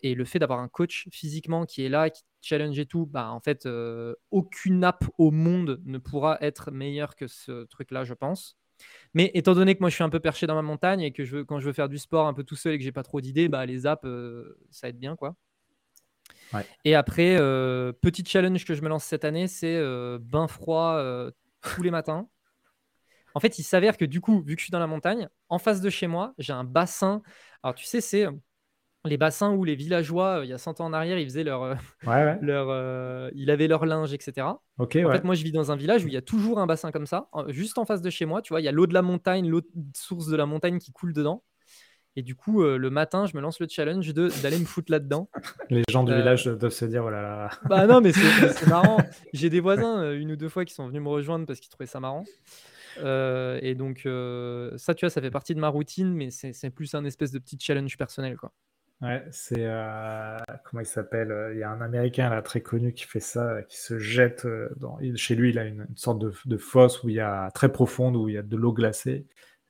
[0.02, 3.30] et, le fait d'avoir un coach physiquement qui est là, qui challenge et tout, bah,
[3.32, 3.66] en fait,
[4.30, 8.58] aucune app au monde ne pourra être meilleure que ce truc-là, je pense.
[9.14, 11.24] Mais étant donné que moi je suis un peu perché dans ma montagne et que
[11.24, 12.92] je veux, quand je veux faire du sport un peu tout seul et que j'ai
[12.92, 14.06] pas trop d'idées, bah, les apps,
[14.70, 15.38] ça aide bien quoi.
[16.84, 17.38] Et après,
[18.02, 19.80] petit challenge que je me lance cette année, c'est
[20.20, 21.02] bain froid
[21.62, 22.28] tous les matins.
[23.34, 25.60] En fait, il s'avère que du coup, vu que je suis dans la montagne, en
[25.60, 27.22] face de chez moi, j'ai un bassin.
[27.64, 28.26] Alors, tu sais, c'est
[29.04, 31.76] les bassins où les villageois, il y a 100 ans en arrière, ils faisaient leur,
[32.42, 34.48] leur ils avaient leur linge, etc.
[35.04, 36.92] en fait, moi, je vis dans un village où il y a toujours un bassin
[36.92, 38.42] comme ça, juste en face de chez moi.
[38.42, 39.62] Tu vois, il y a l'eau de la montagne, l'eau
[39.96, 41.44] source de la montagne qui coule dedans.
[42.16, 45.30] Et du coup, le matin, je me lance le challenge de d'aller me foutre là-dedans.
[45.70, 47.50] Les gens du village doivent se dire, oh là là.
[47.66, 48.98] Bah non, mais c'est marrant.
[49.34, 51.88] J'ai des voisins, une ou deux fois, qui sont venus me rejoindre parce qu'ils trouvaient
[51.88, 52.24] ça marrant.
[53.00, 56.70] Euh, et donc, euh, ça, tu vois, ça fait partie de ma routine, mais c'est
[56.70, 58.52] plus un espèce de petit challenge personnel, quoi.
[59.02, 63.04] Ouais, c'est euh, comment il s'appelle Il y a un Américain là très connu qui
[63.04, 64.48] fait ça, qui se jette
[64.78, 64.98] dans.
[65.16, 68.30] Chez lui, il a une, sorte de, fosse où il y a très profonde où
[68.30, 69.26] il y a de l'eau glacée.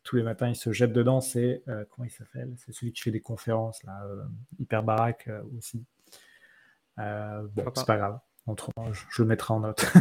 [0.05, 1.19] Tous les matins, il se jette dedans.
[1.19, 2.53] C'est comment il s'appelle?
[2.57, 4.01] C'est celui qui fait des conférences là,
[4.59, 5.83] hyper baraque aussi.
[6.97, 8.19] bon, c'est pas grave
[9.09, 9.85] je, le mettrai en note.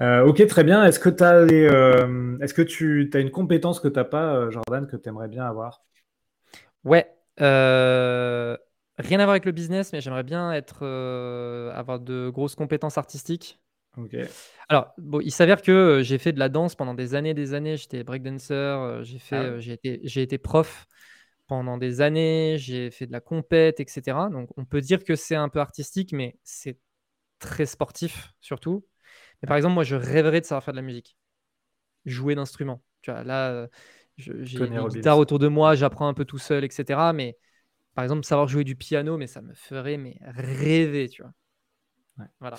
[0.00, 0.82] Euh, ok, très bien.
[0.86, 4.50] Est-ce que, as euh, est-ce que tu as une compétence que tu n'as pas, euh,
[4.50, 5.82] Jordan, que tu aimerais bien avoir?
[6.84, 7.06] Ouais.
[7.36, 7.46] rien
[8.96, 10.86] à voir avec le business, mais j'aimerais bien être,
[11.74, 13.60] avoir de grosses compétences artistiques.
[13.96, 14.16] Ok.
[14.68, 17.76] Alors, bon, il s'avère que j'ai fait de la danse pendant des années, des années.
[17.76, 20.86] J'étais breakdancer, j'ai fait, ah j'ai été, j'ai été prof
[21.48, 24.30] pendant des années, j'ai fait de la compète, etc.
[24.30, 26.78] Donc, on peut dire que c'est un peu artistique, mais c'est
[27.40, 28.86] très sportif surtout.
[29.42, 31.16] Mais par exemple, moi, je rêverais de savoir faire de la musique,
[32.06, 32.82] jouer d'instruments.
[33.02, 33.68] Tu vois, là, euh,
[34.18, 37.12] j'ai une guitare autour de moi, j'apprends un peu tout seul, etc.
[37.12, 37.38] Mais
[37.94, 41.32] par exemple, savoir jouer du piano, mais ça me ferait mais rêver, tu vois.
[42.40, 42.58] Voilà.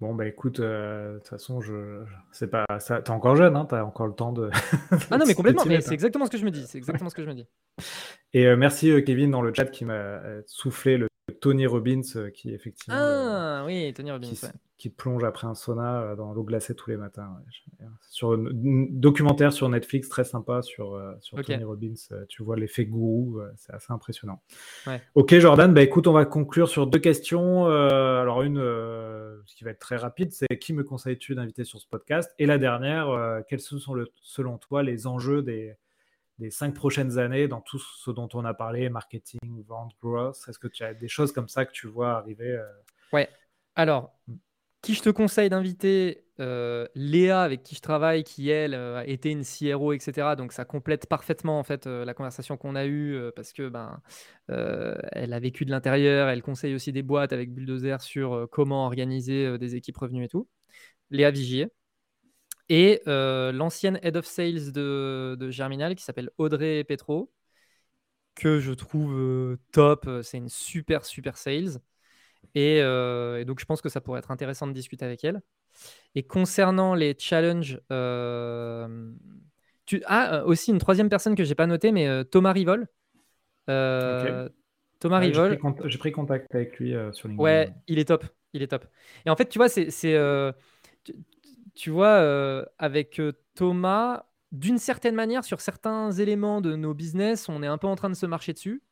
[0.00, 3.00] Bon, bah écoute, euh, de toute façon, je, c'est pas ça.
[3.00, 4.50] T'es encore jeune, hein, t'as encore le temps de.
[5.10, 6.66] ah non, mais complètement, mais c'est exactement ce que je me dis.
[6.66, 7.46] C'est exactement ce que je me dis.
[8.34, 11.08] Et euh, merci Kevin dans le chat qui m'a soufflé le
[11.40, 14.30] Tony Robbins euh, qui effectivement ah, oui, Tony Robbins,
[14.78, 17.36] qui, plonge après un sauna euh, dans l'eau glacée tous les matins.
[18.08, 21.94] Sur un documentaire sur Netflix très sympa sur, euh, sur Tony Robbins.
[22.28, 24.40] tu vois l'effet gourou, c'est assez impressionnant.
[25.16, 27.66] Ok Jordan, bah écoute, on va conclure sur deux questions.
[27.66, 31.88] alors une, ce qui va être très rapide, c'est qui me conseilles-tu d'inviter sur ce
[31.88, 32.32] podcast?
[32.38, 35.74] Et la dernière, quels sont le, selon toi les enjeux des
[36.38, 40.58] des cinq prochaines années dans tout ce dont on a parlé, marketing, vente, growth Est-ce
[40.58, 42.66] que tu as des choses comme ça que tu vois arriver euh?
[43.12, 43.28] Ouais.
[43.74, 44.18] Alors,
[44.82, 49.06] qui je te conseille d'inviter euh, Léa, avec qui je travaille, qui elle euh, a
[49.06, 50.36] été une CRO, etc.
[50.36, 54.00] Donc ça complète parfaitement en fait la conversation qu'on a eue parce que ben
[54.48, 59.58] elle a vécu de l'intérieur, elle conseille aussi des boîtes avec Bulldozer sur comment organiser
[59.58, 60.48] des équipes revenues et tout.
[61.10, 61.68] Léa Vigier,
[62.68, 67.30] et euh, l'ancienne head of sales de, Germinal qui s'appelle Audrey Petro,
[68.34, 70.08] que je trouve euh, top.
[70.22, 71.78] C'est une super, super sales.
[72.56, 75.42] Euh, et, donc, je pense que ça pourrait être intéressant de discuter avec elle.
[76.14, 77.80] Et concernant les challenges,
[79.84, 80.02] tu...
[80.06, 82.88] ah, aussi une troisième personne que j'ai pas notée, mais Thomas Rivol.
[83.66, 85.58] Thomas Rivol.
[85.84, 87.42] J'ai pris, contact avec lui sur LinkedIn.
[87.42, 88.24] Ouais, il est top.
[88.52, 88.86] Il est top.
[89.26, 89.90] Et en fait, tu vois, c'est
[91.76, 97.48] tu vois, euh, avec euh, Thomas, d'une certaine manière, sur certains éléments de nos business,
[97.48, 98.82] on est un peu en train de se marcher dessus.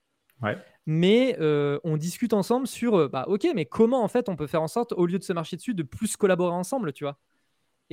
[0.87, 4.63] Mais euh, on discute ensemble sur, bah, ok, mais comment en fait on peut faire
[4.63, 7.19] en sorte, au lieu de se marcher dessus, de plus collaborer ensemble, tu vois?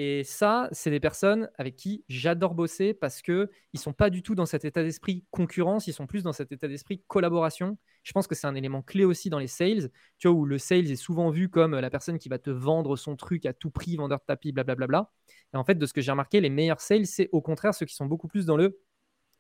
[0.04, 4.24] Et ça, c'est des personnes avec qui j'adore bosser parce que ils sont pas du
[4.24, 7.78] tout dans cet état d'esprit concurrence, ils sont plus dans cet état d'esprit collaboration.
[8.02, 10.58] Je pense que c'est un élément clé aussi dans les sales, tu vois, où le
[10.58, 13.70] sales est souvent vu comme la personne qui va te vendre son truc à tout
[13.70, 15.12] prix, vendeur de tapis, blablabla.
[15.54, 17.86] Et en fait, de ce que j'ai remarqué, les meilleurs sales, c'est au contraire ceux
[17.86, 18.80] qui sont beaucoup plus dans le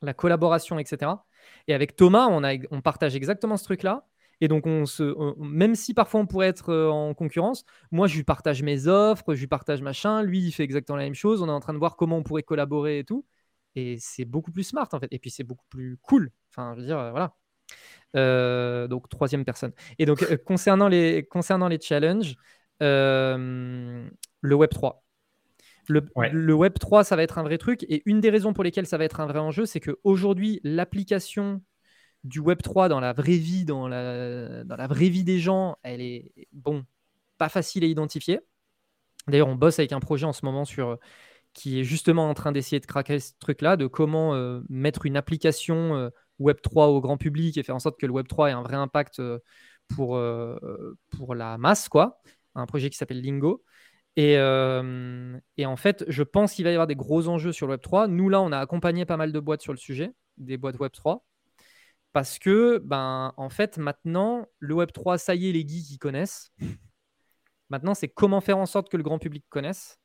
[0.03, 1.12] la collaboration, etc.
[1.68, 4.07] Et avec Thomas, on, a, on partage exactement ce truc-là.
[4.41, 8.15] Et donc, on se, même si parfois on pourrait être euh, en concurrence, moi, je
[8.15, 10.23] lui partage mes offres, je lui partage machin.
[10.23, 11.43] Lui, il fait exactement la même chose.
[11.43, 13.23] On est en train de voir comment on pourrait collaborer et tout.
[13.75, 15.07] Et c'est beaucoup plus smart, en fait.
[15.11, 16.31] Et puis, c'est beaucoup plus cool.
[16.49, 17.35] Enfin, je veux dire, euh, voilà.
[18.15, 19.73] Euh, donc, troisième personne.
[19.99, 22.35] Et donc, concernant, les, concernant les challenges,
[22.79, 24.09] le
[24.43, 25.03] Web 3.
[25.87, 27.83] Le, le, Web 3, ça va être un vrai truc.
[27.83, 31.61] Et une des raisons pour lesquelles ça va être un vrai enjeu, c'est qu'aujourd'hui, l'application
[32.24, 35.78] du Web 3 dans la vraie vie, dans la, dans la vraie vie des gens,
[35.84, 36.86] elle est bon,
[37.38, 38.39] pas facile à identifier.
[39.28, 40.97] D'ailleurs, on bosse avec un projet en ce moment sur
[41.53, 45.17] qui est justement en train d'essayer de craquer ce truc-là, de comment euh, mettre une
[45.17, 46.09] application euh,
[46.39, 48.63] Web 3 au grand public et faire en sorte que le Web 3 ait un
[48.63, 49.39] vrai impact euh,
[49.95, 52.22] pour, la masse, quoi.
[52.55, 53.63] Un projet qui s'appelle Lingo.
[54.17, 57.67] Et, euh, et, en fait, je pense qu'il va y avoir des gros enjeux sur
[57.67, 58.07] le Web3.
[58.07, 61.22] Nous, là, on a accompagné pas mal de boîtes sur le sujet, des boîtes Web3.
[62.14, 66.51] Parce que, ben, en fait, maintenant, le Web3, ça y est, les geeks y connaissent.
[67.70, 69.99] Maintenant, c'est comment faire en sorte que le grand public connaisse.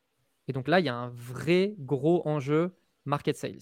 [0.48, 3.58] Et donc là, il y a un vrai gros enjeu market sales.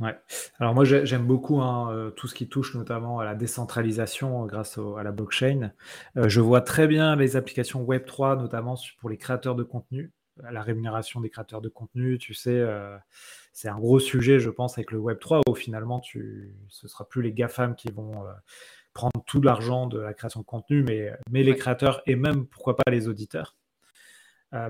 [0.00, 0.18] Ouais.
[0.58, 4.46] Alors moi j'aime beaucoup hein, euh, tout ce qui touche notamment à la décentralisation euh,
[4.46, 5.70] grâce à la blockchain.
[6.16, 10.12] Euh, je vois très bien les applications Web 3 notamment pour les créateurs de contenu,
[10.42, 12.18] la rémunération des créateurs de contenu.
[12.18, 12.64] Tu sais,
[13.52, 17.08] c'est un gros sujet je pense avec le Web 3 où finalement tu, ce sera
[17.08, 18.24] plus les GAFAM qui vont
[18.92, 22.76] prendre tout l'argent de la création de contenu, mais, mais les créateurs et même pourquoi
[22.76, 23.56] pas les auditeurs.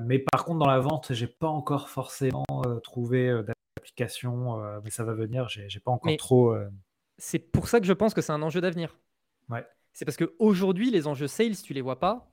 [0.02, 2.44] mais par contre, dans la vente, j'ai pas encore forcément
[2.82, 3.42] trouvé
[3.84, 5.48] application, euh, mais ça va venir.
[5.48, 6.54] J'ai pas encore trop.
[6.54, 6.68] Euh,
[7.18, 8.98] c'est pour ça que je pense que c'est un enjeu d'avenir.
[9.48, 9.64] Ouais.
[9.92, 12.30] C'est parce qu'aujourd'hui, les enjeux sales, tu les vois pas,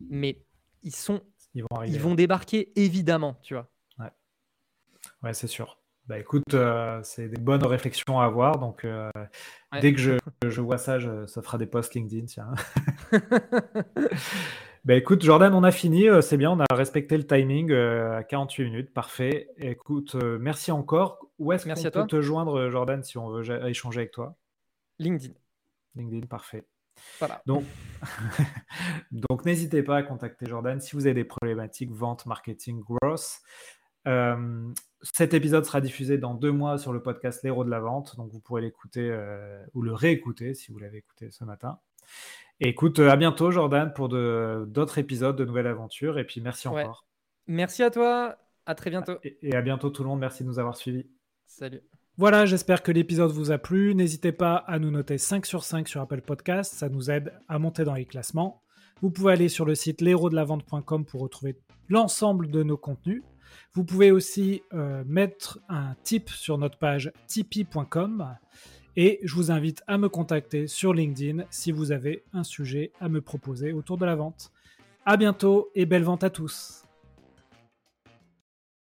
[0.00, 0.44] mais
[0.82, 1.22] ils sont,
[1.54, 3.68] ils vont, ils vont débarquer évidemment, tu vois.
[3.98, 4.10] Ouais,
[5.22, 5.78] ouais c'est sûr.
[6.06, 8.58] Bah écoute, euh, c'est des bonnes réflexions à avoir.
[8.58, 8.86] Donc,
[9.80, 10.12] dès que je,
[10.48, 12.26] je vois ça, je, ça fera des posts LinkedIn.
[12.26, 12.52] Tiens.
[14.84, 16.08] Ben écoute, Jordan, on a fini.
[16.08, 18.92] Euh, c'est bien, on a respecté le timing euh, à 48 minutes.
[18.92, 19.48] Parfait.
[19.58, 21.20] Écoute, euh, merci encore.
[21.38, 24.36] Où est-ce qu'on peut te joindre, Jordan, si on veut échanger avec toi?
[24.98, 25.34] LinkedIn.
[25.94, 26.64] LinkedIn, parfait.
[27.18, 27.42] Voilà.
[27.46, 27.64] Donc,
[29.12, 33.40] donc n'hésitez pas à contacter Jordan si vous avez des problématiques vente, marketing, growth.
[35.02, 38.16] cet épisode sera diffusé dans deux mois sur le podcast L'Héros de la Vente.
[38.16, 39.16] Donc vous pourrez l'écouter
[39.74, 41.78] ou le réécouter si vous l'avez écouté ce matin
[42.68, 46.18] écoute, euh, à bientôt, Jordan, pour d'autres épisodes de nouvelles aventures.
[46.18, 47.06] Et puis, merci encore.
[47.46, 48.36] Merci à toi.
[48.66, 49.18] À très bientôt.
[49.24, 50.20] Et, à bientôt, tout le monde.
[50.20, 51.06] Merci de nous avoir suivis.
[51.46, 51.82] Salut.
[52.18, 53.94] Voilà, j'espère que l'épisode vous a plu.
[53.94, 56.74] N'hésitez pas à nous noter 5 sur 5 sur Apple Podcast.
[56.74, 58.62] Ça nous aide à monter dans les classements.
[59.00, 61.56] Vous pouvez aller sur le site l'héros-de-la-vente.com pour retrouver
[61.88, 63.22] l'ensemble de nos contenus.
[63.72, 68.36] Vous pouvez aussi euh, mettre un tip sur notre page tipeee.com.
[68.96, 73.08] Et je vous invite à me contacter sur LinkedIn si vous avez un sujet à
[73.08, 74.52] me proposer autour de la vente.
[75.06, 76.81] À bientôt et belle vente à tous.